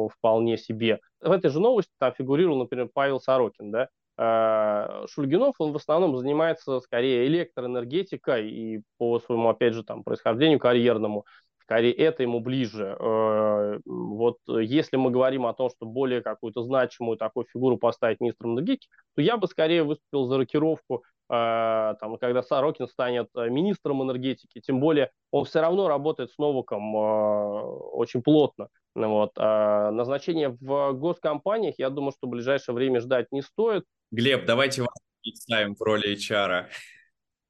вполне 0.09 0.57
себе. 0.57 0.99
В 1.21 1.31
этой 1.31 1.49
же 1.49 1.59
новости 1.59 1.91
там 1.97 2.13
фигурировал, 2.13 2.57
например, 2.57 2.89
Павел 2.93 3.19
Сорокин, 3.19 3.71
да, 3.71 3.89
э, 4.17 5.07
Шульгинов, 5.07 5.55
он 5.59 5.71
в 5.71 5.77
основном 5.77 6.17
занимается 6.17 6.79
скорее 6.81 7.27
электроэнергетикой 7.27 8.49
и 8.49 8.81
по 8.97 9.19
своему, 9.19 9.49
опять 9.49 9.73
же, 9.73 9.83
там, 9.83 10.03
происхождению 10.03 10.59
карьерному 10.59 11.25
скорее 11.71 11.93
это 11.93 12.23
ему 12.23 12.41
ближе. 12.41 12.97
Э, 12.99 13.79
вот 13.85 14.39
если 14.47 14.97
мы 14.97 15.09
говорим 15.09 15.45
о 15.45 15.53
том, 15.53 15.69
что 15.69 15.85
более 15.85 16.21
какую-то 16.21 16.63
значимую 16.63 17.17
такую 17.17 17.45
фигуру 17.45 17.77
поставить 17.77 18.19
министром 18.19 18.55
энергетики, 18.55 18.89
то 19.15 19.21
я 19.21 19.37
бы 19.37 19.47
скорее 19.47 19.83
выступил 19.83 20.25
за 20.25 20.37
рокировку, 20.37 21.03
э, 21.29 21.95
там, 21.99 22.17
когда 22.19 22.43
Сорокин 22.43 22.89
станет 22.89 23.29
э, 23.37 23.47
министром 23.49 24.03
энергетики, 24.03 24.59
тем 24.59 24.81
более 24.81 25.11
он 25.31 25.45
все 25.45 25.61
равно 25.61 25.87
работает 25.87 26.31
с 26.31 26.37
Новаком 26.37 26.93
очень 26.93 28.21
плотно. 28.21 28.67
Вот. 28.93 29.31
А 29.37 29.91
назначение 29.91 30.49
в 30.49 30.91
госкомпаниях, 30.91 31.75
я 31.77 31.89
думаю, 31.89 32.11
что 32.11 32.27
в 32.27 32.31
ближайшее 32.31 32.75
время 32.75 32.99
ждать 32.99 33.27
не 33.31 33.41
стоит. 33.41 33.85
Глеб, 34.11 34.45
давайте 34.45 34.81
вас 34.81 34.97
представим 35.23 35.75
в 35.75 35.81
роли 35.81 36.17
HR 36.17 36.65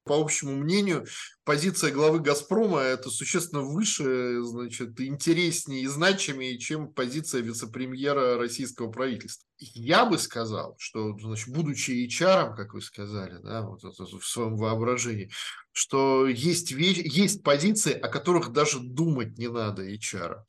по 0.04 0.20
общему 0.20 0.56
мнению, 0.56 1.06
позиция 1.44 1.92
главы 1.92 2.20
«Газпрома»– 2.20 2.80
это 2.82 3.10
существенно 3.10 3.62
выше, 3.62 4.42
значит, 4.44 5.00
интереснее 5.00 5.84
и 5.84 5.88
значимее, 5.88 6.58
чем 6.58 6.92
позиция 6.92 7.42
вице-премьера 7.42 8.38
российского 8.38 8.92
правительства. 8.92 9.48
Я 9.60 10.06
бы 10.06 10.18
сказал, 10.18 10.76
что, 10.80 11.18
значит, 11.20 11.50
будучи 11.50 12.08
HR, 12.08 12.56
как 12.56 12.74
вы 12.74 12.82
сказали, 12.82 13.40
да, 13.44 13.62
вот 13.62 13.84
в 13.84 14.26
своем 14.26 14.56
воображении, 14.56 15.32
что 15.72 16.28
есть, 16.28 16.72
вещи, 16.72 17.04
есть 17.06 17.44
позиции, 17.44 17.94
о 17.94 18.08
которых 18.08 18.52
даже 18.52 18.80
думать 18.80 19.38
не 19.38 19.50
надо 19.50 19.88
HR. 19.88 20.44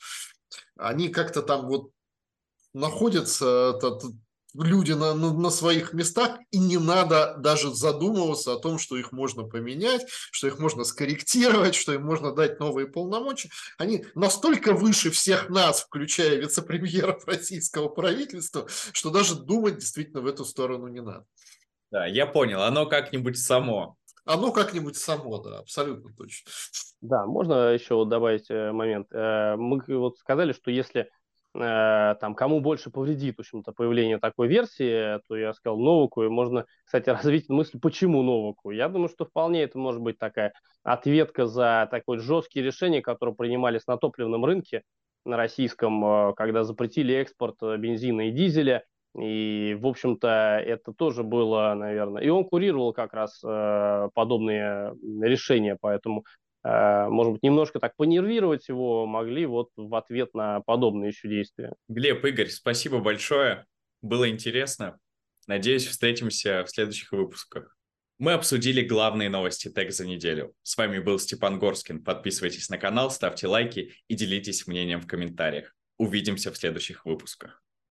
Они 0.77 1.09
как-то 1.11 1.43
там 1.43 1.67
вот 1.67 1.91
находятся, 2.73 3.79
люди 4.55 4.93
на, 4.93 5.15
на, 5.15 5.33
на 5.33 5.51
своих 5.51 5.93
местах, 5.93 6.39
и 6.51 6.59
не 6.59 6.79
надо 6.79 7.35
даже 7.39 7.75
задумываться 7.75 8.53
о 8.53 8.59
том, 8.59 8.79
что 8.79 8.97
их 8.97 9.13
можно 9.13 9.45
поменять, 9.45 10.07
что 10.31 10.47
их 10.47 10.59
можно 10.59 10.85
скорректировать, 10.85 11.75
что 11.75 11.93
им 11.93 12.05
можно 12.05 12.33
дать 12.33 12.61
новые 12.61 12.87
полномочия. 12.87 13.51
Они 13.79 14.05
настолько 14.15 14.75
выше 14.75 15.11
всех 15.11 15.49
нас, 15.49 15.83
включая 15.83 16.37
вице-премьеров 16.37 17.25
российского 17.27 17.89
правительства, 17.89 18.67
что 18.93 19.11
даже 19.11 19.35
думать 19.35 19.79
действительно 19.79 20.21
в 20.21 20.27
эту 20.27 20.45
сторону 20.45 20.89
не 20.89 21.01
надо. 21.01 21.25
Да, 21.91 22.07
я 22.07 22.27
понял, 22.27 22.63
оно 22.63 22.87
как-нибудь 22.87 23.39
само. 23.39 23.97
Оно 24.25 24.53
как-нибудь 24.53 24.97
само, 24.97 25.39
да, 25.39 25.59
абсолютно 25.59 26.13
точно. 26.15 26.51
Да, 27.01 27.27
можно 27.27 27.73
еще 27.73 28.05
добавить 28.05 28.49
э, 28.51 28.71
момент. 28.71 29.09
Э, 29.13 29.57
мы 29.57 29.83
вот 29.89 30.19
сказали, 30.19 30.53
что 30.53 30.71
если 30.71 31.11
там, 31.55 32.35
кому 32.35 32.61
больше 32.61 32.91
повредит, 32.91 33.37
в 33.37 33.41
общем-то, 33.41 33.73
появление 33.73 34.19
такой 34.19 34.49
версии, 34.49 35.21
то 35.29 35.37
я 35.37 35.53
сказал 35.53 35.79
Новаку, 35.79 36.23
и 36.23 36.29
можно, 36.29 36.65
кстати, 36.85 37.11
развить 37.11 37.49
мысль, 37.49 37.79
почему 37.79 38.23
Новаку. 38.23 38.71
Я 38.71 38.89
думаю, 38.89 39.09
что 39.09 39.25
вполне 39.25 39.63
это 39.63 39.79
может 39.79 40.01
быть 40.01 40.19
такая 40.19 40.55
ответка 40.83 41.47
за 41.47 41.89
такое 41.91 42.19
жесткие 42.19 42.65
решения, 42.65 43.03
которые 43.03 43.35
принимались 43.35 43.87
на 43.87 43.99
топливном 43.99 44.45
рынке, 44.45 44.83
на 45.25 45.37
российском, 45.37 46.05
э, 46.05 46.35
когда 46.35 46.65
запретили 46.65 47.15
экспорт 47.15 47.57
э, 47.63 47.77
бензина 47.77 48.29
и 48.29 48.33
дизеля, 48.33 48.85
и, 49.19 49.77
в 49.79 49.87
общем-то, 49.87 50.63
это 50.65 50.95
тоже 50.95 51.23
было, 51.23 51.75
наверное, 51.77 52.23
и 52.23 52.31
он 52.31 52.47
курировал 52.47 52.95
как 52.95 53.13
раз 53.13 53.43
э, 53.45 54.09
подобные 54.15 54.95
решения, 55.21 55.77
поэтому 55.79 56.25
Э, 56.25 56.42
может 56.65 57.33
быть, 57.33 57.43
немножко 57.43 57.81
так 57.81 57.97
понервировать 57.97 58.69
его 58.69 59.07
могли 59.07 59.47
вот 59.47 59.71
в 59.77 59.95
ответ 59.95 60.33
на 60.35 60.61
подобные 60.61 61.09
еще 61.09 61.29
действия. 61.29 61.75
Глеб, 61.89 62.25
Игорь, 62.25 62.49
спасибо 62.49 62.99
большое. 62.99 63.67
Было 64.01 64.29
интересно. 64.29 64.99
Надеюсь, 65.47 65.87
встретимся 65.87 66.65
в 66.65 66.71
следующих 66.71 67.13
выпусках. 67.13 67.77
Мы 68.19 68.33
обсудили 68.35 68.83
главные 68.83 69.29
новости 69.29 69.69
ТЭК 69.69 69.91
за 69.91 70.07
неделю. 70.07 70.55
С 70.63 70.77
вами 70.77 71.01
был 71.01 71.19
Степан 71.19 71.59
Горскин. 71.59 72.05
Подписывайтесь 72.05 72.69
на 72.69 72.79
канал, 72.79 73.11
ставьте 73.11 73.49
лайки 73.49 73.95
и 74.07 74.15
делитесь 74.15 74.67
мнением 74.67 75.01
в 75.01 75.09
комментариях. 75.09 75.75
Увидимся 75.99 76.53
в 76.53 76.57
следующих 76.57 77.05
выпусках. 77.05 77.62